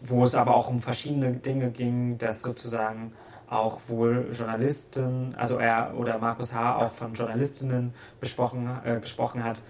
[0.00, 3.12] wo es aber auch um verschiedene Dinge ging, dass sozusagen
[3.50, 6.76] auch wohl Journalisten, also er oder Markus H.
[6.76, 9.60] auch von Journalistinnen besprochen, äh, gesprochen hat,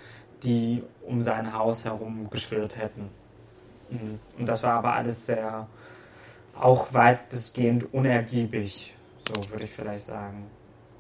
[0.43, 3.09] die um sein Haus herum geschwirrt hätten.
[3.89, 4.21] Mhm.
[4.39, 5.67] Und das war aber alles sehr
[6.55, 8.95] auch weitestgehend unergiebig,
[9.27, 10.45] so würde ich vielleicht sagen.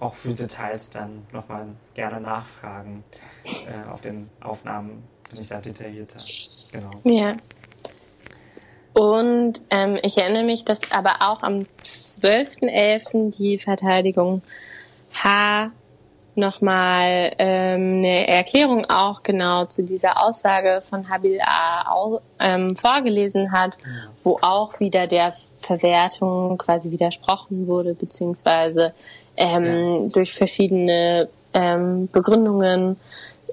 [0.00, 3.04] Auch für Details dann nochmal gerne nachfragen.
[3.44, 6.18] Äh, auf den Aufnahmen bin ich sehr detaillierter.
[6.72, 6.90] Genau.
[7.04, 7.36] Ja.
[8.92, 13.36] Und ähm, ich erinnere mich, dass aber auch am 12.11.
[13.36, 14.42] die Verteidigung
[15.12, 15.70] H
[16.36, 21.92] nochmal ähm, eine Erklärung auch genau zu dieser Aussage von Habil A.
[21.92, 23.78] Au, ähm, vorgelesen hat,
[24.22, 28.94] wo auch wieder der Verwertung quasi widersprochen wurde, beziehungsweise
[29.36, 29.64] ähm,
[30.04, 30.08] ja.
[30.10, 32.96] durch verschiedene ähm, Begründungen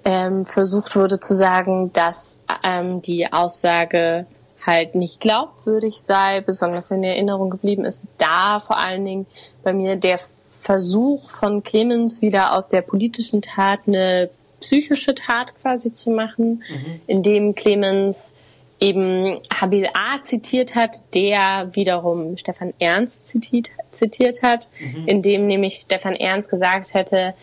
[0.04, 4.26] ähm, versucht wurde zu sagen, dass ähm, die Aussage
[4.66, 8.02] halt nicht glaubwürdig sei, besonders in Erinnerung geblieben ist.
[8.18, 9.26] Da vor allen Dingen
[9.64, 10.20] bei mir der
[10.60, 14.30] Versuch von Clemens wieder aus der politischen Tat eine
[14.60, 17.02] psychische Tat quasi zu machen, mhm.
[17.08, 18.36] indem Clemens
[18.82, 25.08] eben Habil A zitiert hat, der wiederum Stefan Ernst zitiert, zitiert hat, mhm.
[25.08, 27.36] in dem nämlich Stefan Ernst gesagt hätte,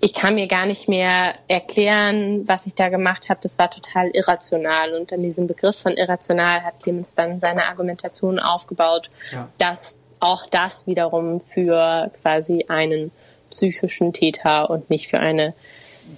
[0.00, 3.40] ich kann mir gar nicht mehr erklären, was ich da gemacht habe.
[3.42, 4.94] Das war total irrational.
[4.94, 9.48] Und an diesem Begriff von irrational hat Clemens dann seine Argumentation aufgebaut, ja.
[9.58, 13.10] dass auch das wiederum für quasi einen
[13.50, 15.54] psychischen Täter und nicht für eine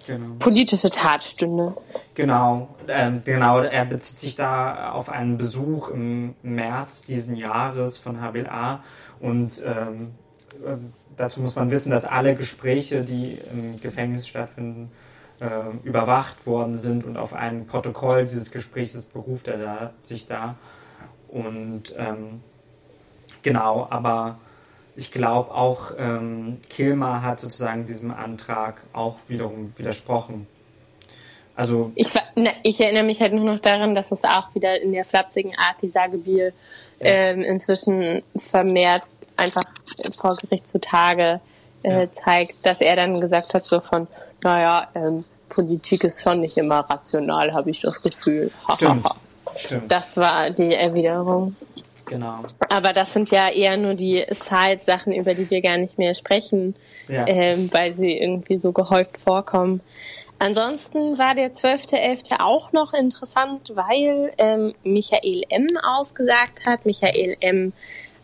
[0.06, 0.34] genau.
[0.38, 1.76] politische Tat stünde.
[2.14, 3.60] Genau, ähm, genau.
[3.60, 8.82] Er bezieht sich da auf einen Besuch im März diesen Jahres von HBLA
[9.20, 10.12] und ähm,
[10.66, 14.90] ähm, dazu muss man wissen, dass alle Gespräche, die im Gefängnis stattfinden,
[15.40, 15.46] äh,
[15.84, 20.56] überwacht worden sind und auf ein Protokoll dieses Gesprächs beruft er da, sich da.
[21.28, 22.40] Und ähm,
[23.42, 24.38] genau, aber
[24.98, 30.48] ich glaube auch ähm, Kilmer hat sozusagen diesem Antrag auch wiederum widersprochen.
[31.54, 34.92] Also ich, ne, ich, erinnere mich halt nur noch daran, dass es auch wieder in
[34.92, 36.52] der flapsigen Art die Sagebiel
[36.98, 37.06] ja.
[37.06, 39.04] ähm, inzwischen vermehrt
[39.36, 39.62] einfach
[40.16, 41.40] vor Gericht zutage
[41.84, 42.10] äh, ja.
[42.10, 44.08] zeigt, dass er dann gesagt hat so von,
[44.42, 48.50] naja, ähm, Politik ist schon nicht immer rational, habe ich das Gefühl.
[48.74, 49.06] Stimmt.
[49.56, 49.90] Stimmt.
[49.90, 51.56] Das war die Erwiderung.
[52.08, 52.36] Genau.
[52.70, 56.74] Aber das sind ja eher nur die Side-Sachen, über die wir gar nicht mehr sprechen,
[57.08, 57.26] ja.
[57.26, 59.80] ähm, weil sie irgendwie so gehäuft vorkommen.
[60.38, 62.40] Ansonsten war der 12.11.
[62.40, 65.68] auch noch interessant, weil ähm, Michael M.
[65.82, 66.86] ausgesagt hat.
[66.86, 67.72] Michael M.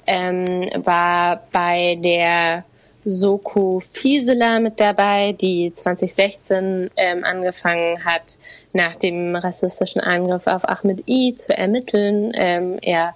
[0.07, 2.65] Ähm, war bei der
[3.05, 8.39] Soko Fieseler mit dabei, die 2016 ähm, angefangen hat,
[8.73, 12.33] nach dem rassistischen Angriff auf Ahmed I zu ermitteln.
[12.35, 13.15] Ähm, er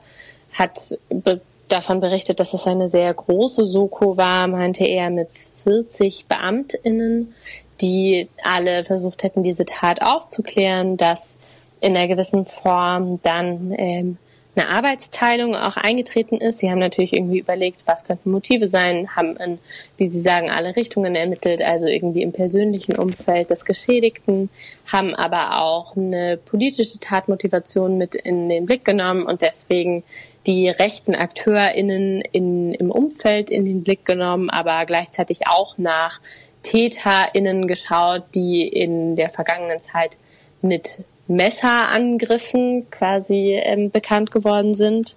[0.58, 0.78] hat
[1.08, 7.34] be davon berichtet, dass es eine sehr große Soko war, meinte er, mit 40 BeamtInnen,
[7.82, 11.36] die alle versucht hätten, diese Tat aufzuklären, dass
[11.80, 14.16] in einer gewissen Form dann ähm,
[14.58, 16.58] eine Arbeitsteilung auch eingetreten ist.
[16.58, 19.58] Sie haben natürlich irgendwie überlegt, was könnten Motive sein, haben in,
[19.96, 24.50] wie Sie sagen, alle Richtungen ermittelt, also irgendwie im persönlichen Umfeld des Geschädigten,
[24.86, 30.02] haben aber auch eine politische Tatmotivation mit in den Blick genommen und deswegen
[30.46, 36.20] die rechten AkteurInnen in, im Umfeld in den Blick genommen, aber gleichzeitig auch nach
[36.62, 40.18] TäterInnen geschaut, die in der vergangenen Zeit
[40.62, 45.16] mit Messerangriffen quasi ähm, bekannt geworden sind.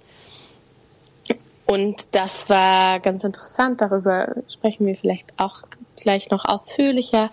[1.65, 3.81] Und das war ganz interessant.
[3.81, 5.63] Darüber sprechen wir vielleicht auch
[6.01, 7.29] gleich noch ausführlicher,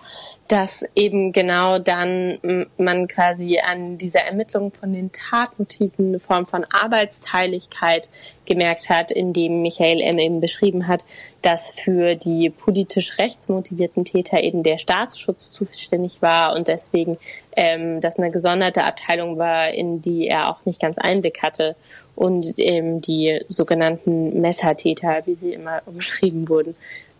[0.48, 6.64] dass eben genau dann man quasi an dieser Ermittlung von den Tatmotiven eine Form von
[6.64, 8.08] Arbeitsteiligkeit
[8.46, 10.18] gemerkt hat, indem Michael M.
[10.18, 11.04] eben beschrieben hat,
[11.42, 17.18] dass für die politisch rechtsmotivierten Täter eben der Staatsschutz zuständig war und deswegen
[17.54, 21.76] ähm, das eine gesonderte Abteilung war, in die er auch nicht ganz Einblick hatte
[22.18, 26.74] und ähm, die sogenannten Messertäter, wie sie immer umschrieben wurden,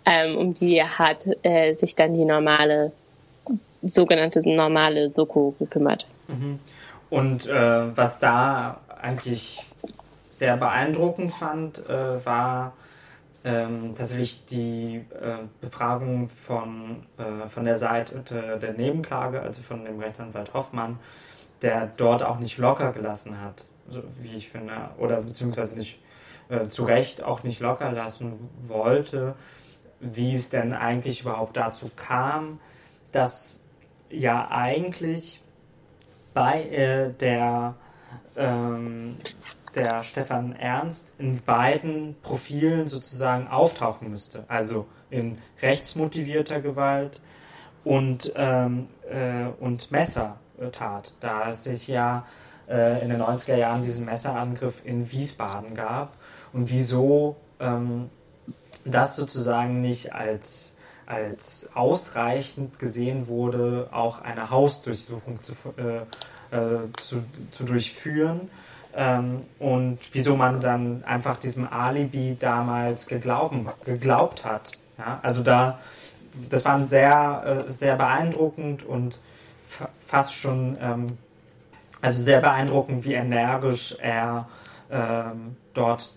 [0.09, 2.93] ähm, um die hat äh, sich dann die normale,
[3.83, 6.07] sogenannte normale Soko gekümmert.
[6.29, 6.59] Mhm.
[7.11, 9.65] Und äh, was da eigentlich
[10.31, 12.73] sehr beeindruckend fand, äh, war
[13.45, 20.01] ähm, tatsächlich die äh, Befragung von, äh, von der Seite der Nebenklage, also von dem
[20.01, 20.99] Rechtsanwalt Hoffmann,
[21.63, 25.99] der dort auch nicht locker gelassen hat, so wie ich finde, oder beziehungsweise nicht
[26.49, 29.35] äh, zu Recht auch nicht locker lassen wollte,
[30.01, 32.61] wie es denn eigentlich überhaupt dazu kam,
[33.13, 33.65] dass
[34.11, 35.43] ja eigentlich
[36.35, 37.75] bei äh, der,
[38.37, 39.17] ähm,
[39.75, 44.45] der Stefan Ernst in beiden Profilen sozusagen auftauchen müsste.
[44.49, 47.21] Also in rechtsmotivierter Gewalt
[47.85, 52.27] und, ähm, äh, und Messertat, da es sich ja
[52.69, 56.13] äh, in den 90er Jahren diesen Messerangriff in Wiesbaden gab
[56.53, 58.11] und wieso ähm,
[58.85, 60.75] das sozusagen nicht als,
[61.07, 68.51] als ausreichend gesehen wurde, auch eine Hausdurchsuchung zu, äh, äh, zu, zu durchführen.
[68.97, 74.73] Ähm, und wieso man dann einfach diesem Alibi damals geglauben, geglaubt hat.
[74.99, 75.21] Ja?
[75.23, 75.79] Also da,
[76.49, 79.21] das war sehr, äh, sehr beeindruckend und
[80.07, 81.19] fast schon, ähm,
[82.01, 84.49] also sehr beeindruckend, wie energisch er
[84.91, 86.15] ähm, dort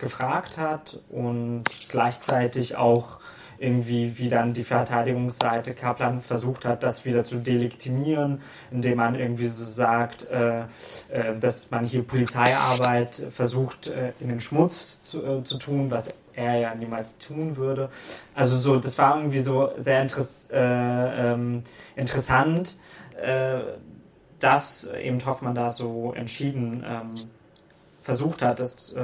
[0.00, 3.20] gefragt hat und gleichzeitig auch
[3.60, 8.40] irgendwie, wie dann die Verteidigungsseite Kaplan versucht hat, das wieder zu delegitimieren,
[8.70, 14.40] indem man irgendwie so sagt, äh, äh, dass man hier Polizeiarbeit versucht äh, in den
[14.40, 17.90] Schmutz zu, äh, zu tun, was er ja niemals tun würde.
[18.34, 21.62] Also so, das war irgendwie so sehr interess äh, ähm,
[21.96, 22.78] interessant,
[23.22, 23.60] äh,
[24.38, 27.14] dass eben Hoffmann da so entschieden ähm,
[28.00, 28.94] versucht hat, das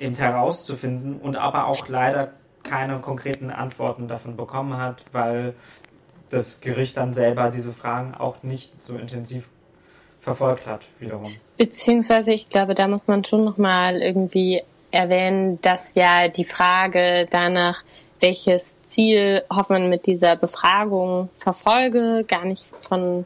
[0.00, 2.32] eben herauszufinden und aber auch leider
[2.62, 5.54] keine konkreten Antworten davon bekommen hat, weil
[6.30, 9.48] das Gericht dann selber diese Fragen auch nicht so intensiv
[10.20, 11.34] verfolgt hat, wiederum.
[11.56, 17.82] Beziehungsweise, ich glaube, da muss man schon nochmal irgendwie erwähnen, dass ja die Frage danach,
[18.20, 23.24] welches Ziel Hoffmann mit dieser Befragung verfolge, gar nicht von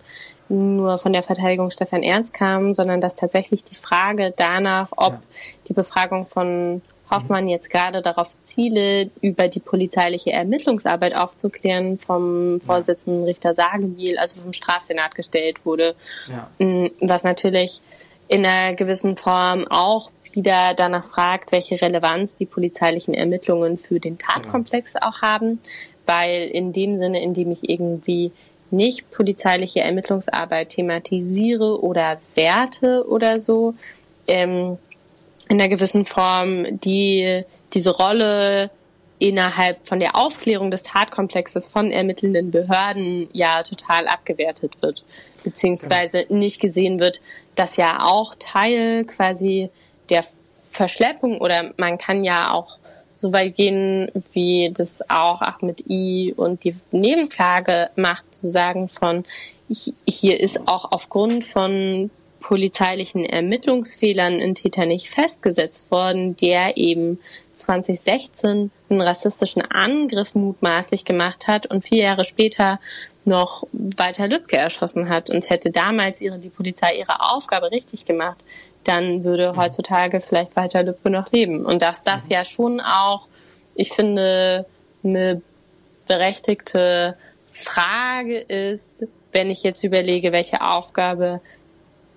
[0.49, 5.23] nur von der Verteidigung Stefan Ernst kam, sondern dass tatsächlich die Frage danach, ob ja.
[5.69, 13.25] die Befragung von Hoffmann jetzt gerade darauf ziele, über die polizeiliche Ermittlungsarbeit aufzuklären, vom Vorsitzenden
[13.25, 15.95] Richter Sagebiel, also vom Strafsenat gestellt wurde.
[16.29, 16.49] Ja.
[16.65, 17.81] Mm, was natürlich
[18.29, 24.19] in einer gewissen Form auch wieder danach fragt, welche Relevanz die polizeilichen Ermittlungen für den
[24.19, 25.61] Tatkomplex auch haben,
[26.07, 28.33] weil in dem Sinne, in dem ich irgendwie
[28.75, 33.75] nicht polizeiliche Ermittlungsarbeit thematisiere oder werte oder so,
[34.27, 34.79] ähm,
[35.49, 38.71] in einer gewissen Form die diese Rolle
[39.19, 45.05] innerhalb von der Aufklärung des Tatkomplexes von ermittelnden Behörden ja total abgewertet wird,
[45.45, 47.21] beziehungsweise nicht gesehen wird,
[47.55, 49.71] dass ja auch Teil quasi
[50.11, 50.25] der
[50.71, 52.79] Verschleppung oder man kann ja auch
[53.15, 59.25] so weit gehen, wie das auch Ahmed I und die Nebenklage macht, zu sagen von,
[60.07, 62.11] hier ist auch aufgrund von
[62.41, 67.19] polizeilichen Ermittlungsfehlern ein Täter nicht festgesetzt worden, der eben
[67.55, 72.81] 2016 einen rassistischen Angriff mutmaßlich gemacht hat und vier Jahre später
[73.25, 78.45] noch Walter Lübcke erschossen hat und hätte damals ihre, die Polizei ihre Aufgabe richtig gemacht,
[78.85, 79.57] dann würde mhm.
[79.57, 81.65] heutzutage vielleicht Walter Lübcke noch leben.
[81.65, 82.33] Und dass das mhm.
[82.33, 83.29] ja schon auch,
[83.75, 84.67] ich finde,
[85.03, 85.41] eine
[86.07, 87.17] berechtigte
[87.51, 91.41] Frage ist, wenn ich jetzt überlege, welche Aufgabe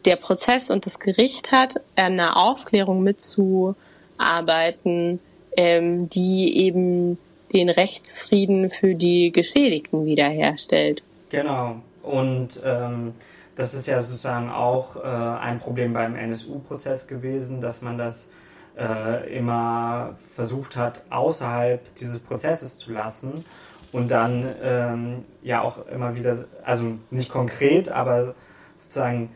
[0.06, 5.20] der Prozess und das Gericht hat, an einer Aufklärung mitzuarbeiten,
[5.58, 7.18] ähm, die eben
[7.54, 11.04] den Rechtsfrieden für die Geschädigten wiederherstellt.
[11.30, 11.78] Genau.
[12.04, 13.14] Und ähm,
[13.58, 18.30] das ist ja sozusagen auch äh, ein Problem beim NSU-Prozess gewesen, dass man das
[18.78, 23.44] äh, immer versucht hat, außerhalb dieses Prozesses zu lassen
[23.92, 28.36] und dann ähm, ja auch immer wieder, also nicht konkret, aber
[28.76, 29.32] sozusagen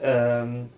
[0.00, 0.68] ähm,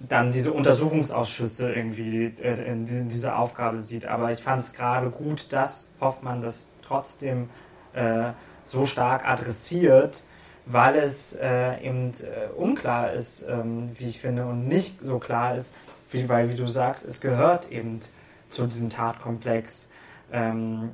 [0.00, 4.06] dann diese Untersuchungsausschüsse irgendwie äh, in dieser Aufgabe sieht.
[4.06, 7.50] Aber ich fand es gerade gut, dass Hoffmann das trotzdem
[7.92, 8.30] äh,
[8.62, 10.22] so stark adressiert,
[10.66, 15.56] weil es äh, eben äh, unklar ist, ähm, wie ich finde, und nicht so klar
[15.56, 15.74] ist,
[16.10, 18.00] wie, weil, wie du sagst, es gehört eben
[18.48, 19.90] zu diesem Tatkomplex,
[20.32, 20.90] ähm,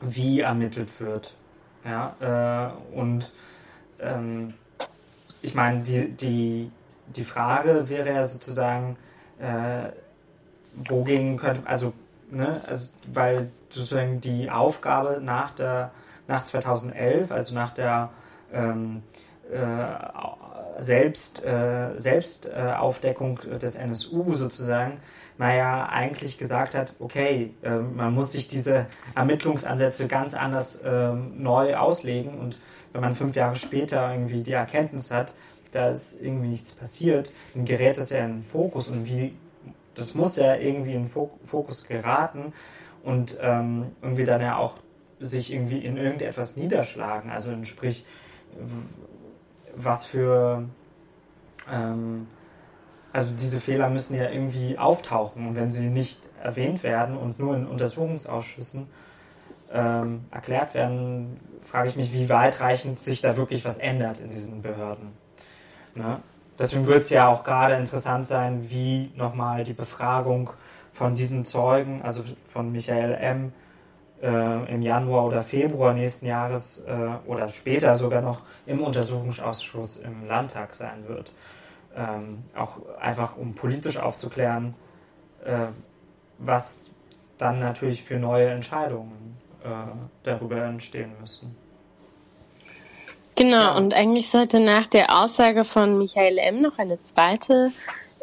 [0.00, 1.34] wie ermittelt wird.
[1.84, 3.32] Ja, äh, und
[4.00, 4.54] ähm,
[5.42, 6.70] ich meine, die, die
[7.16, 8.96] die Frage wäre ja sozusagen,
[9.38, 9.90] äh,
[10.74, 11.92] wogegen könnte, also,
[12.30, 15.90] ne, also, weil sozusagen die Aufgabe nach der,
[16.28, 18.10] nach 2011, also nach der
[18.52, 19.02] ähm,
[19.52, 25.00] äh, Selbst, äh, Selbstaufdeckung des NSU sozusagen,
[25.38, 31.12] man ja eigentlich gesagt hat, okay, äh, man muss sich diese Ermittlungsansätze ganz anders äh,
[31.12, 32.60] neu auslegen und
[32.92, 35.34] wenn man fünf Jahre später irgendwie die Erkenntnis hat,
[35.72, 39.34] da ist irgendwie nichts passiert, dann gerät das ja in den Fokus und wie,
[39.94, 42.52] das muss ja irgendwie in den Fokus geraten
[43.02, 44.74] und ähm, irgendwie dann ja auch
[45.18, 47.30] sich irgendwie in irgendetwas niederschlagen.
[47.30, 48.04] Also sprich,
[49.74, 50.64] was für,
[51.70, 52.26] ähm,
[53.12, 57.54] also diese Fehler müssen ja irgendwie auftauchen und wenn sie nicht erwähnt werden und nur
[57.56, 58.86] in Untersuchungsausschüssen
[59.72, 64.62] ähm, erklärt werden, frage ich mich, wie weitreichend sich da wirklich was ändert in diesen
[64.62, 65.12] Behörden.
[65.94, 66.20] Ne?
[66.58, 70.50] Deswegen wird es ja auch gerade interessant sein, wie nochmal die Befragung
[70.92, 73.52] von diesen Zeugen, also von Michael M.,
[74.22, 80.26] äh, im Januar oder Februar nächsten Jahres äh, oder später sogar noch im Untersuchungsausschuss im
[80.26, 81.32] Landtag sein wird.
[81.94, 84.74] Ähm, auch einfach um politisch aufzuklären,
[85.44, 85.66] äh,
[86.38, 86.90] was
[87.36, 89.68] dann natürlich für neue Entscheidungen äh,
[90.22, 91.56] darüber entstehen müssen.
[93.34, 96.60] Genau, und eigentlich sollte nach der Aussage von Michael M.
[96.60, 97.72] noch eine zweite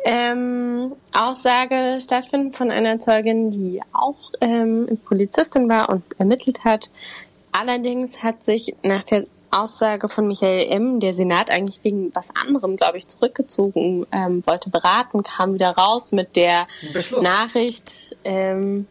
[0.06, 6.90] ähm, Aussage stattfinden von einer Zeugin, die auch ähm, Polizistin war und ermittelt hat.
[7.52, 11.00] Allerdings hat sich nach der Aussage von Michael M.
[11.00, 16.12] der Senat eigentlich wegen was anderem, glaube ich, zurückgezogen, ähm, wollte beraten, kam wieder raus
[16.12, 17.24] mit der Beschluss.
[17.24, 18.16] Nachricht.
[18.24, 18.88] Ähm,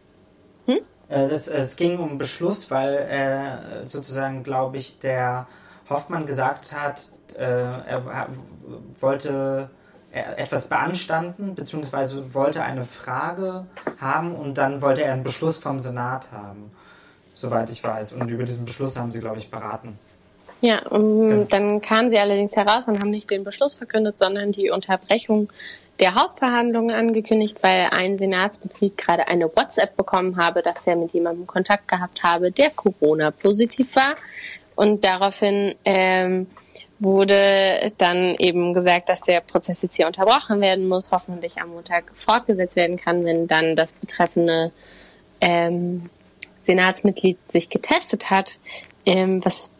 [0.65, 0.79] hm?
[1.07, 5.47] Äh, das, es ging um Beschluss, weil äh, sozusagen, glaube ich, der
[5.89, 8.27] Hoffmann gesagt hat, äh, er
[8.99, 9.69] wollte
[10.11, 13.65] etwas beanstanden, beziehungsweise wollte eine Frage
[13.99, 16.71] haben und dann wollte er einen Beschluss vom Senat haben,
[17.35, 18.13] soweit ich weiß.
[18.13, 19.99] Und über diesen Beschluss haben sie, glaube ich, beraten.
[20.61, 21.45] Ja, um, ja.
[21.45, 25.49] dann kamen sie allerdings heraus und haben nicht den Beschluss verkündet, sondern die Unterbrechung
[25.99, 31.45] der Hauptverhandlungen angekündigt, weil ein Senatsmitglied gerade eine WhatsApp bekommen habe, dass er mit jemandem
[31.45, 34.15] Kontakt gehabt habe, der Corona-positiv war.
[34.75, 36.47] Und daraufhin ähm,
[36.99, 42.11] wurde dann eben gesagt, dass der Prozess jetzt hier unterbrochen werden muss, hoffentlich am Montag
[42.13, 44.71] fortgesetzt werden kann, wenn dann das betreffende
[45.39, 46.09] ähm,
[46.61, 48.59] Senatsmitglied sich getestet hat.
[49.05, 49.71] Ähm, was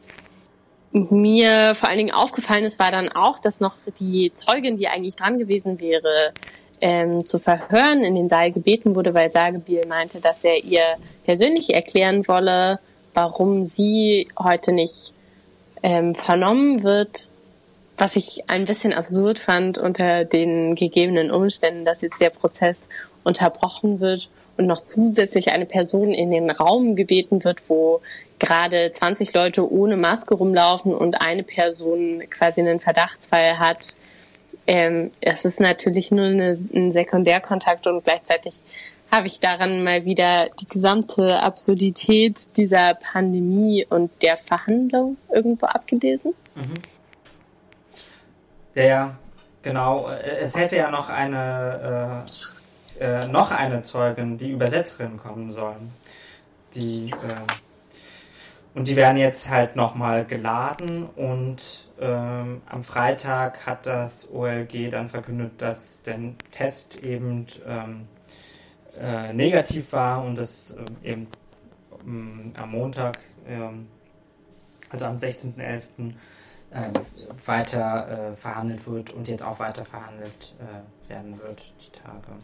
[0.92, 5.18] mir vor allen Dingen aufgefallen ist, war dann auch, dass noch die Zeugin, die eigentlich
[5.18, 6.34] dran gewesen wäre,
[6.82, 10.84] ähm, zu verhören, in den Saal gebeten wurde, weil Sagebiel meinte, dass er ihr
[11.26, 12.80] persönlich erklären wolle,
[13.14, 15.14] warum sie heute nicht
[15.84, 17.30] ähm, vernommen wird,
[17.98, 22.88] was ich ein bisschen absurd fand unter den gegebenen Umständen, dass jetzt der Prozess
[23.24, 28.02] unterbrochen wird und noch zusätzlich eine Person in den Raum gebeten wird, wo
[28.40, 33.96] gerade 20 Leute ohne Maske rumlaufen und eine Person quasi einen Verdachtsfall hat.
[34.68, 38.62] Ähm, es ist natürlich nur eine, ein Sekundärkontakt und gleichzeitig
[39.12, 46.34] habe ich daran mal wieder die gesamte Absurdität dieser Pandemie und der Verhandlung irgendwo abgelesen.
[46.56, 46.74] Mhm.
[48.76, 49.18] Ja,
[49.62, 50.10] genau.
[50.10, 52.26] Es hätte ja noch eine,
[53.00, 55.92] äh, äh, noch eine Zeugin, die Übersetzerin kommen sollen.
[56.76, 64.32] Die, äh, und die werden jetzt halt nochmal geladen und ähm, am Freitag hat das
[64.32, 66.20] OLG dann verkündet, dass der
[66.52, 68.08] Test eben ähm,
[69.00, 71.28] äh, negativ war und das äh, eben
[72.06, 73.88] ähm, am Montag, ähm,
[74.90, 76.14] also am 16.11.,
[76.72, 77.00] äh,
[77.46, 80.54] weiter äh, verhandelt wird und jetzt auch weiter verhandelt
[81.08, 82.38] werden wird, die Tage.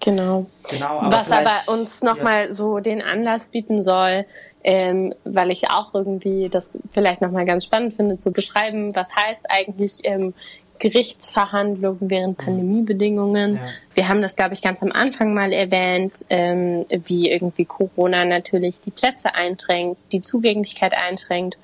[0.00, 0.46] Genau.
[0.68, 2.52] genau aber Was aber uns nochmal ja.
[2.52, 4.26] so den Anlass bieten soll,
[4.64, 9.46] ähm, weil ich auch irgendwie das vielleicht nochmal ganz spannend finde, zu beschreiben, was heißt
[9.48, 10.34] eigentlich ähm,
[10.78, 12.44] Gerichtsverhandlungen während mhm.
[12.44, 13.56] Pandemiebedingungen.
[13.56, 13.62] Ja.
[13.94, 18.80] Wir haben das, glaube ich, ganz am Anfang mal erwähnt, ähm, wie irgendwie Corona natürlich
[18.80, 21.58] die Plätze einschränkt, die Zugänglichkeit einschränkt.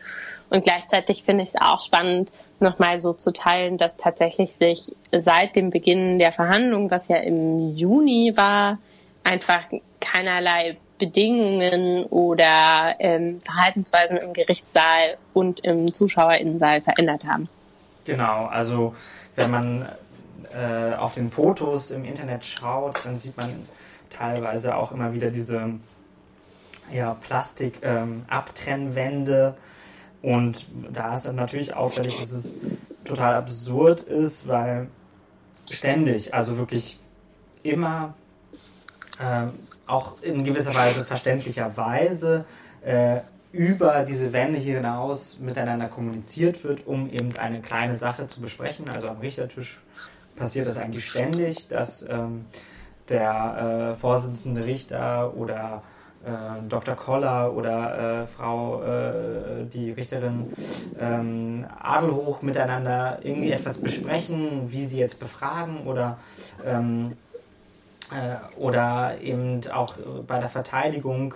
[0.48, 2.30] Und gleichzeitig finde ich es auch spannend,
[2.60, 7.74] nochmal so zu teilen, dass tatsächlich sich seit dem Beginn der Verhandlungen, was ja im
[7.76, 8.78] Juni war,
[9.24, 9.62] einfach
[10.00, 17.48] keinerlei Bedingungen oder ähm, Verhaltensweisen im Gerichtssaal und im Zuschauerinnensaal verändert haben.
[18.04, 18.94] Genau, also
[19.36, 19.88] wenn man
[20.54, 23.48] äh, auf den Fotos im Internet schaut, dann sieht man
[24.10, 25.74] teilweise auch immer wieder diese
[26.92, 29.54] ja, Plastik-Abtrennwände.
[30.22, 32.54] Ähm, und da ist natürlich auffällig, dass es
[33.04, 34.88] total absurd ist, weil
[35.70, 36.98] ständig, also wirklich
[37.62, 38.14] immer,
[39.18, 39.46] äh,
[39.86, 42.44] auch in gewisser Weise verständlicherweise,
[42.82, 43.20] äh,
[43.52, 48.88] über diese Wände hinaus miteinander kommuniziert wird, um eben eine kleine Sache zu besprechen.
[48.88, 49.80] Also am Richtertisch
[50.36, 52.46] passiert das eigentlich ständig, dass ähm,
[53.08, 55.82] der äh, Vorsitzende Richter oder
[56.24, 56.94] äh, Dr.
[56.94, 60.52] Koller oder äh, Frau, äh, die Richterin
[61.00, 66.18] ähm, Adelhoch miteinander irgendwie etwas besprechen, wie sie jetzt befragen oder
[66.64, 67.16] ähm,
[68.10, 69.94] äh, oder eben auch
[70.26, 71.34] bei der Verteidigung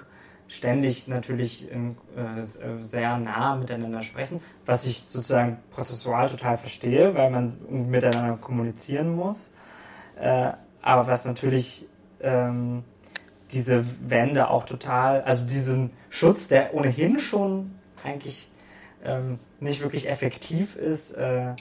[0.48, 2.42] ständig natürlich in, äh,
[2.82, 9.52] sehr nah miteinander sprechen, was ich sozusagen prozessual total verstehe, weil man miteinander kommunizieren muss.
[10.20, 11.86] Äh, aber was natürlich
[12.20, 12.84] ähm,
[13.52, 17.72] diese Wände auch total, also diesen Schutz, der ohnehin schon
[18.02, 18.50] eigentlich
[19.04, 21.54] ähm, nicht wirklich effektiv ist, äh,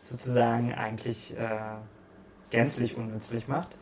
[0.00, 1.76] sozusagen eigentlich äh,
[2.50, 3.76] gänzlich unnützlich macht.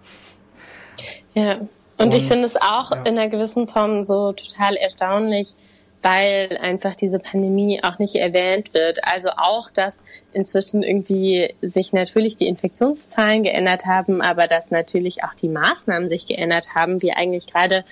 [1.34, 1.60] Ja,
[1.98, 3.02] und, und ich finde es auch ja.
[3.02, 5.54] in einer gewissen Form so total erstaunlich,
[6.02, 9.00] weil einfach diese Pandemie auch nicht erwähnt wird.
[9.02, 15.34] Also auch, dass inzwischen irgendwie sich natürlich die Infektionszahlen geändert haben, aber dass natürlich auch
[15.34, 17.84] die Maßnahmen sich geändert haben, wie eigentlich gerade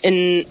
[0.00, 0.46] in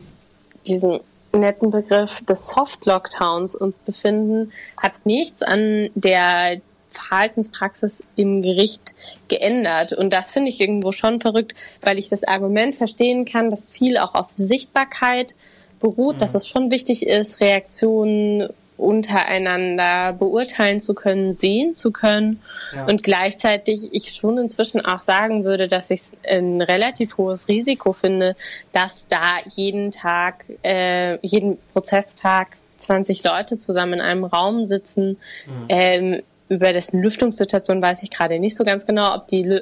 [0.67, 0.99] diesem
[1.33, 4.51] netten Begriff des Soft Lockdowns uns befinden,
[4.81, 8.93] hat nichts an der Verhaltenspraxis im Gericht
[9.27, 9.93] geändert.
[9.93, 13.97] Und das finde ich irgendwo schon verrückt, weil ich das Argument verstehen kann, dass viel
[13.97, 15.35] auch auf Sichtbarkeit
[15.79, 16.19] beruht, mhm.
[16.19, 22.41] dass es schon wichtig ist, Reaktionen untereinander beurteilen zu können, sehen zu können
[22.73, 22.85] ja.
[22.85, 28.37] und gleichzeitig ich schon inzwischen auch sagen würde, dass ich ein relativ hohes Risiko finde,
[28.71, 35.17] dass da jeden Tag, äh, jeden Prozesstag 20 Leute zusammen in einem Raum sitzen.
[35.45, 35.65] Mhm.
[35.67, 39.61] Ähm, über dessen Lüftungssituation weiß ich gerade nicht so ganz genau, ob die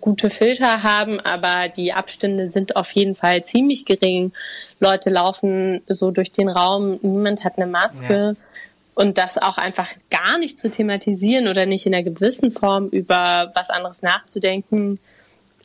[0.00, 4.32] gute Filter haben, aber die Abstände sind auf jeden Fall ziemlich gering.
[4.80, 8.36] Leute laufen so durch den Raum, niemand hat eine Maske.
[8.36, 8.46] Ja.
[8.96, 13.50] Und das auch einfach gar nicht zu thematisieren oder nicht in einer gewissen Form über
[13.54, 15.00] was anderes nachzudenken.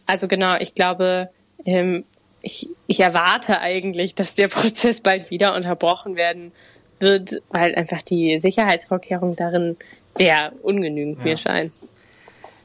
[0.07, 1.29] Also genau, ich glaube,
[1.63, 2.05] ähm,
[2.41, 6.51] ich, ich erwarte eigentlich, dass der Prozess bald wieder unterbrochen werden
[6.99, 9.77] wird, weil einfach die Sicherheitsvorkehrungen darin
[10.11, 11.23] sehr ungenügend ja.
[11.23, 11.71] mir scheinen.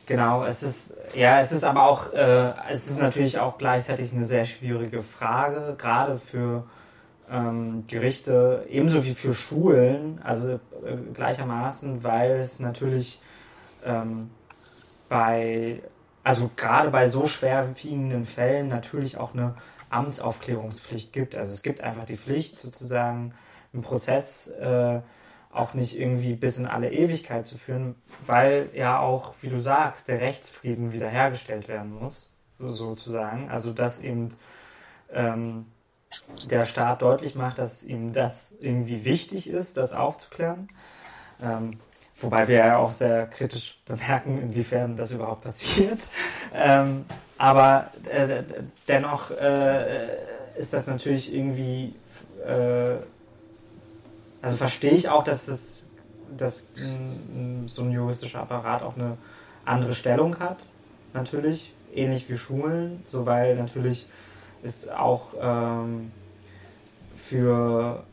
[0.06, 4.24] Genau, es ist ja, es ist aber auch, äh, es ist natürlich auch gleichzeitig eine
[4.24, 6.64] sehr schwierige Frage, gerade für
[7.30, 10.58] ähm, Gerichte, ebenso wie für Schulen, also äh,
[11.14, 13.20] gleichermaßen, weil es natürlich
[13.84, 14.30] ähm,
[15.08, 15.82] bei,
[16.22, 19.54] also gerade bei so schwerwiegenden Fällen natürlich auch eine
[19.90, 21.36] Amtsaufklärungspflicht gibt.
[21.36, 23.32] Also es gibt einfach die Pflicht, sozusagen
[23.72, 25.00] einen Prozess äh,
[25.54, 27.94] auch nicht irgendwie bis in alle Ewigkeit zu führen,
[28.26, 32.28] weil ja auch, wie du sagst, der Rechtsfrieden wiederhergestellt werden muss,
[32.58, 33.48] sozusagen.
[33.50, 34.30] Also dass eben
[35.12, 35.66] ähm,
[36.50, 40.68] der Staat deutlich macht, dass ihm das irgendwie wichtig ist, das aufzuklären.
[41.40, 41.72] Ähm,
[42.16, 46.08] wobei wir ja auch sehr kritisch bemerken, inwiefern das überhaupt passiert.
[46.56, 47.04] Ähm,
[47.36, 48.44] aber äh,
[48.86, 50.16] dennoch äh,
[50.56, 51.92] ist das natürlich irgendwie
[52.46, 52.98] äh,
[54.44, 55.84] also verstehe ich auch, dass es
[56.36, 56.66] dass
[57.66, 59.16] so ein juristischer Apparat auch eine
[59.64, 60.64] andere Stellung hat,
[61.12, 64.06] natürlich, ähnlich wie Schulen, so weil natürlich
[64.62, 66.10] ist auch ähm,
[67.14, 68.04] für,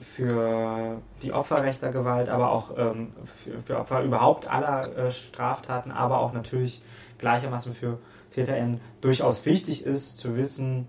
[0.00, 5.92] für die Opferrechte der Gewalt, aber auch ähm, für, für, Opfer überhaupt aller äh, Straftaten,
[5.92, 6.82] aber auch natürlich
[7.18, 7.98] gleichermaßen für
[8.32, 10.88] TäterInnen durchaus wichtig ist, zu wissen,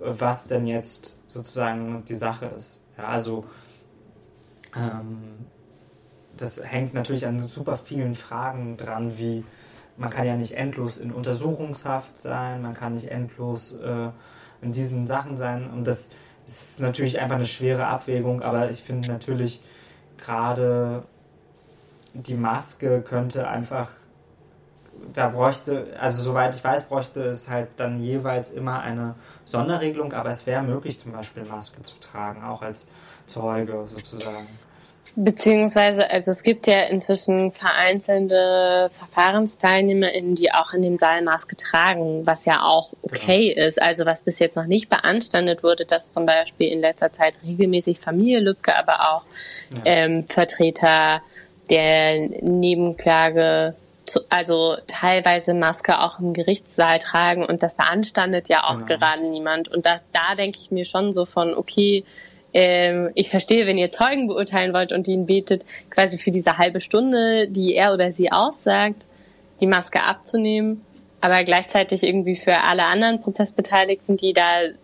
[0.00, 2.80] was denn jetzt sozusagen die Sache ist.
[2.98, 3.44] Ja, also
[6.36, 9.44] das hängt natürlich an super vielen Fragen dran, wie
[9.96, 14.08] man kann ja nicht endlos in Untersuchungshaft sein, man kann nicht endlos äh,
[14.60, 15.70] in diesen Sachen sein.
[15.70, 16.10] Und das
[16.46, 19.62] ist natürlich einfach eine schwere Abwägung, aber ich finde natürlich
[20.18, 21.04] gerade
[22.12, 23.88] die Maske könnte einfach,
[25.14, 30.30] da bräuchte, also soweit ich weiß, bräuchte es halt dann jeweils immer eine Sonderregelung, aber
[30.30, 32.88] es wäre möglich zum Beispiel Maske zu tragen, auch als
[33.26, 34.48] Zeuge sozusagen.
[35.16, 42.26] Beziehungsweise, also es gibt ja inzwischen vereinzelte VerfahrensteilnehmerInnen, die auch in dem Saal Maske tragen,
[42.26, 43.66] was ja auch okay genau.
[43.68, 43.80] ist.
[43.80, 48.00] Also was bis jetzt noch nicht beanstandet wurde, dass zum Beispiel in letzter Zeit regelmäßig
[48.00, 49.24] Familie Lübcke, aber auch
[49.76, 49.82] ja.
[49.84, 51.22] ähm, Vertreter
[51.70, 53.76] der Nebenklage
[54.28, 58.98] also teilweise Maske auch im Gerichtssaal tragen und das beanstandet ja auch genau.
[58.98, 59.68] gerade niemand.
[59.68, 62.04] Und das, da denke ich mir schon so von, okay,
[62.52, 66.80] ähm, ich verstehe, wenn ihr Zeugen beurteilen wollt und ihn betet, quasi für diese halbe
[66.80, 69.06] Stunde, die er oder sie aussagt,
[69.60, 70.84] die Maske abzunehmen.
[71.20, 74.42] Aber gleichzeitig irgendwie für alle anderen Prozessbeteiligten, die da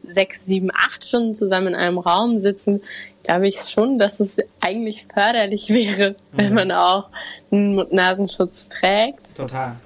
[0.08, 2.82] sechs, sieben, acht Stunden zusammen in einem Raum sitzen,
[3.24, 6.38] glaube ich schon, dass es eigentlich förderlich wäre, mhm.
[6.38, 7.08] wenn man auch
[7.50, 9.36] einen Nasenschutz trägt.
[9.36, 9.76] Total.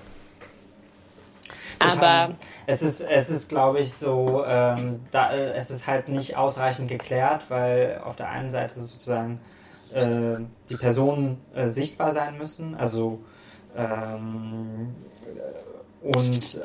[1.78, 1.98] Total.
[1.98, 2.34] Aber
[2.66, 6.88] es ist, es ist, glaube ich, so, ähm, da, äh, es ist halt nicht ausreichend
[6.88, 9.40] geklärt, weil auf der einen Seite sozusagen
[9.92, 10.36] äh,
[10.70, 13.20] die Personen äh, sichtbar sein müssen, also
[13.76, 14.94] ähm,
[16.02, 16.60] und äh,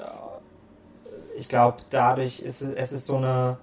[1.37, 3.57] ich glaube, dadurch ist es, es ist so eine,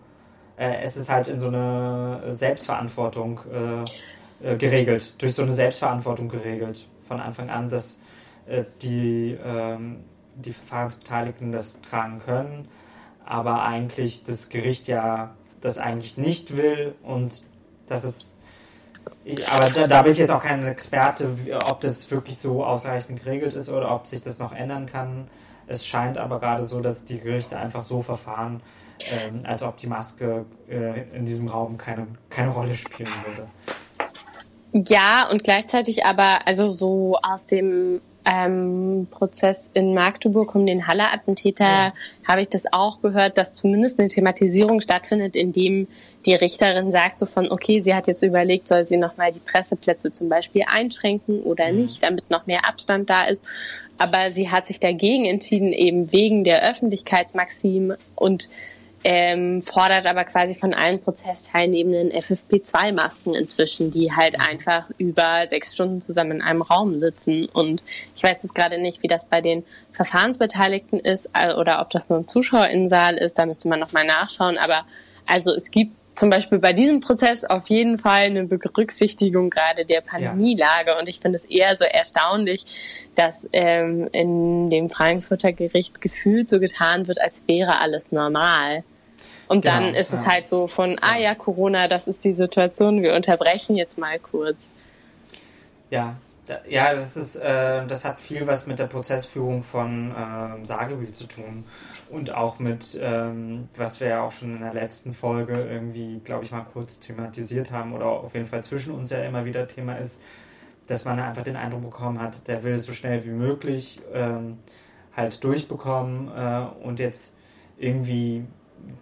[0.56, 3.40] äh, es ist halt in so eine Selbstverantwortung
[4.42, 8.00] äh, geregelt, durch so eine Selbstverantwortung geregelt von Anfang an, dass
[8.82, 10.04] die ähm,
[10.36, 12.68] die Verfahrensbeteiligten das tragen können,
[13.24, 17.42] aber eigentlich das Gericht ja das eigentlich nicht will und
[17.86, 18.28] das ist
[19.24, 21.28] ich, aber da, da, bin ich jetzt auch kein Experte,
[21.64, 25.28] ob das wirklich so ausreichend geregelt ist oder ob sich das noch ändern kann.
[25.66, 28.60] Es scheint aber gerade so, dass die Gerichte einfach so verfahren,
[29.10, 33.48] ähm, als ob die Maske äh, in diesem Raum keine, keine Rolle spielen würde.
[34.88, 41.64] Ja, und gleichzeitig aber, also so aus dem ähm, Prozess in Magdeburg um den Halle-Attentäter
[41.64, 41.94] ja.
[42.26, 45.86] habe ich das auch gehört, dass zumindest eine Thematisierung stattfindet, in dem
[46.26, 50.12] die Richterin sagt so von, okay, sie hat jetzt überlegt, soll sie nochmal die Presseplätze
[50.12, 51.82] zum Beispiel einschränken oder mhm.
[51.82, 53.46] nicht, damit noch mehr Abstand da ist.
[53.96, 58.48] Aber sie hat sich dagegen entschieden, eben wegen der Öffentlichkeitsmaxim und
[59.08, 66.00] ähm, fordert aber quasi von allen Prozessteilnehmenden FFP2-Masken inzwischen, die halt einfach über sechs Stunden
[66.00, 67.46] zusammen in einem Raum sitzen.
[67.46, 67.84] Und
[68.16, 72.10] ich weiß jetzt gerade nicht, wie das bei den Verfahrensbeteiligten ist äh, oder ob das
[72.10, 73.38] nur im Zuschauerinnensaal ist.
[73.38, 74.58] Da müsste man nochmal nachschauen.
[74.58, 74.84] Aber
[75.24, 80.00] also es gibt zum Beispiel bei diesem Prozess auf jeden Fall eine Berücksichtigung gerade der
[80.00, 80.98] Pandemielage.
[80.98, 82.64] Und ich finde es eher so erstaunlich,
[83.14, 88.82] dass ähm, in dem Frankfurter Gericht gefühlt so getan wird, als wäre alles normal.
[89.48, 90.32] Und Genau, dann ist es ja.
[90.32, 94.70] halt so von, ah ja, Corona, das ist die Situation, wir unterbrechen jetzt mal kurz.
[95.90, 96.16] Ja,
[96.68, 101.26] ja, das ist, äh, das hat viel was mit der Prozessführung von ähm, Sagebiel zu
[101.26, 101.64] tun
[102.08, 106.44] und auch mit, ähm, was wir ja auch schon in der letzten Folge irgendwie, glaube
[106.44, 109.96] ich, mal kurz thematisiert haben oder auf jeden Fall zwischen uns ja immer wieder Thema
[109.96, 110.20] ist,
[110.86, 114.58] dass man einfach den Eindruck bekommen hat, der will so schnell wie möglich ähm,
[115.16, 117.34] halt durchbekommen äh, und jetzt
[117.76, 118.44] irgendwie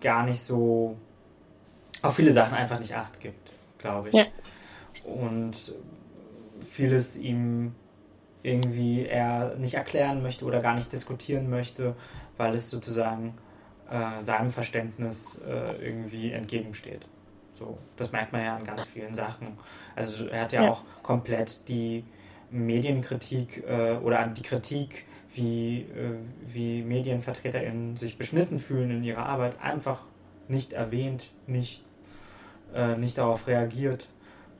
[0.01, 0.97] gar nicht so
[2.03, 4.15] auf viele Sachen einfach nicht Acht gibt, glaube ich.
[4.15, 4.25] Ja.
[5.05, 5.75] Und
[6.71, 7.75] vieles ihm
[8.43, 11.95] irgendwie er nicht erklären möchte oder gar nicht diskutieren möchte,
[12.37, 13.35] weil es sozusagen
[13.91, 17.07] äh, seinem Verständnis äh, irgendwie entgegensteht.
[17.53, 19.57] So, das merkt man ja an ganz vielen Sachen.
[19.95, 20.71] Also er hat ja, Ja.
[20.71, 22.05] auch komplett die
[22.51, 26.17] Medienkritik äh, oder an die Kritik, wie, äh,
[26.47, 30.01] wie MedienvertreterInnen sich beschnitten fühlen in ihrer Arbeit, einfach
[30.49, 31.85] nicht erwähnt, nicht,
[32.75, 34.09] äh, nicht darauf reagiert.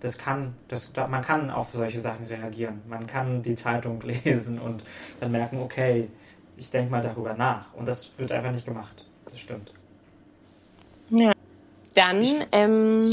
[0.01, 2.81] Das kann, das, da- man kann auf solche Sachen reagieren.
[2.89, 4.85] Man kann die Zeitung lesen und
[5.21, 6.09] dann merken, okay,
[6.57, 7.73] ich denke mal darüber nach.
[7.75, 9.05] Und das wird einfach nicht gemacht.
[9.31, 9.73] Das stimmt.
[11.11, 11.33] Ja.
[11.95, 13.11] Dann, Ich- ähm,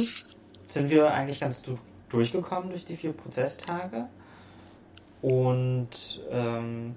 [0.66, 1.78] sind wir eigentlich ganz du
[2.10, 4.08] durchgekommen durch die vier Prozesstage
[5.22, 5.90] und,
[6.32, 6.96] ähm,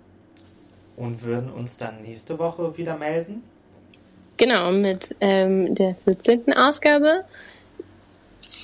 [0.97, 3.43] und würden uns dann nächste Woche wieder melden.
[4.37, 6.57] Genau, mit ähm, der 14.
[6.57, 7.25] Ausgabe.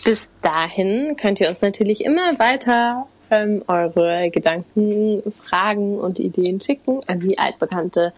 [0.04, 7.00] Bis dahin könnt ihr uns natürlich immer weiter ähm, eure Gedanken, Fragen und Ideen schicken
[7.06, 8.12] an die altbekannte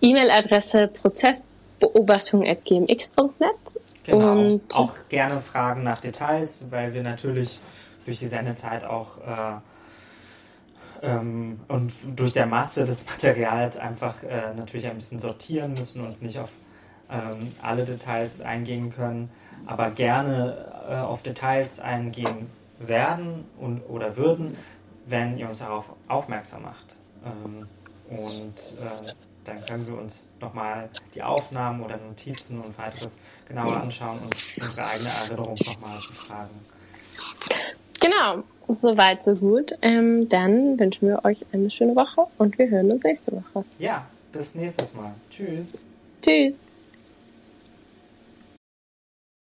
[0.00, 3.80] E-Mail-Adresse prozessbeobachtung.gmx.net.
[4.04, 4.32] Genau.
[4.32, 7.58] Und auch gerne Fragen nach Details, weil wir natürlich
[8.04, 9.56] durch die Sendezeit auch äh,
[11.02, 16.22] ähm, und durch der Masse des Materials einfach äh, natürlich ein bisschen sortieren müssen und
[16.22, 16.50] nicht auf
[17.10, 19.30] ähm, alle Details eingehen können,
[19.66, 24.56] aber gerne äh, auf Details eingehen werden und oder würden,
[25.06, 26.98] wenn ihr uns darauf aufmerksam macht.
[27.24, 27.66] Ähm,
[28.08, 29.12] und äh,
[29.44, 34.86] dann können wir uns nochmal die Aufnahmen oder Notizen und weiteres genauer anschauen und unsere
[34.86, 36.66] eigene Erinnerung nochmal befragen.
[38.00, 39.72] Genau, soweit, so gut.
[39.82, 43.64] Ähm, dann wünschen wir euch eine schöne Woche und wir hören uns nächste Woche.
[43.78, 45.14] Ja, bis nächstes Mal.
[45.30, 45.84] Tschüss.
[46.22, 46.58] Tschüss.